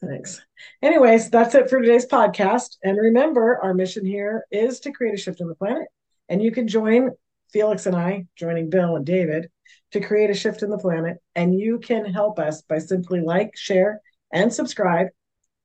Thanks. 0.01 0.41
Anyways, 0.83 1.31
that's 1.31 1.55
it 1.55 1.69
for 1.69 1.81
today's 1.81 2.07
podcast. 2.07 2.77
And 2.85 2.97
remember, 2.99 3.59
our 3.63 3.75
mission 3.75 4.05
here 4.05 4.45
is 4.51 4.79
to 4.81 4.93
create 4.93 5.15
a 5.15 5.17
shift 5.17 5.41
in 5.41 5.49
the 5.49 5.55
planet. 5.55 5.89
And 6.29 6.43
you 6.43 6.53
can 6.53 6.69
join 6.69 7.11
Felix 7.53 7.87
and 7.87 7.97
I, 7.97 8.27
joining 8.37 8.71
Bill 8.71 8.97
and 8.97 9.05
David, 9.05 9.49
to 9.93 10.01
create 10.01 10.31
a 10.31 10.35
shift 10.35 10.63
in 10.63 10.71
the 10.71 10.79
planet. 10.79 11.19
And 11.35 11.59
you 11.59 11.79
can 11.79 12.05
help 12.05 12.39
us 12.39 12.63
by 12.63 12.79
simply 12.79 13.21
like, 13.21 13.57
share, 13.57 14.01
and 14.33 14.53
subscribe. 14.53 15.09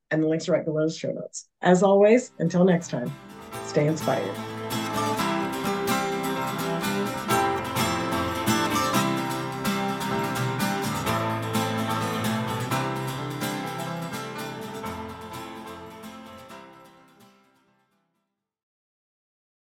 And 0.09 0.23
the 0.23 0.27
links 0.27 0.49
are 0.49 0.53
right 0.53 0.65
below 0.65 0.87
the 0.87 0.93
show 0.93 1.11
notes. 1.11 1.47
As 1.61 1.83
always, 1.83 2.31
until 2.39 2.65
next 2.65 2.89
time, 2.89 3.11
stay 3.65 3.87
inspired. 3.87 4.50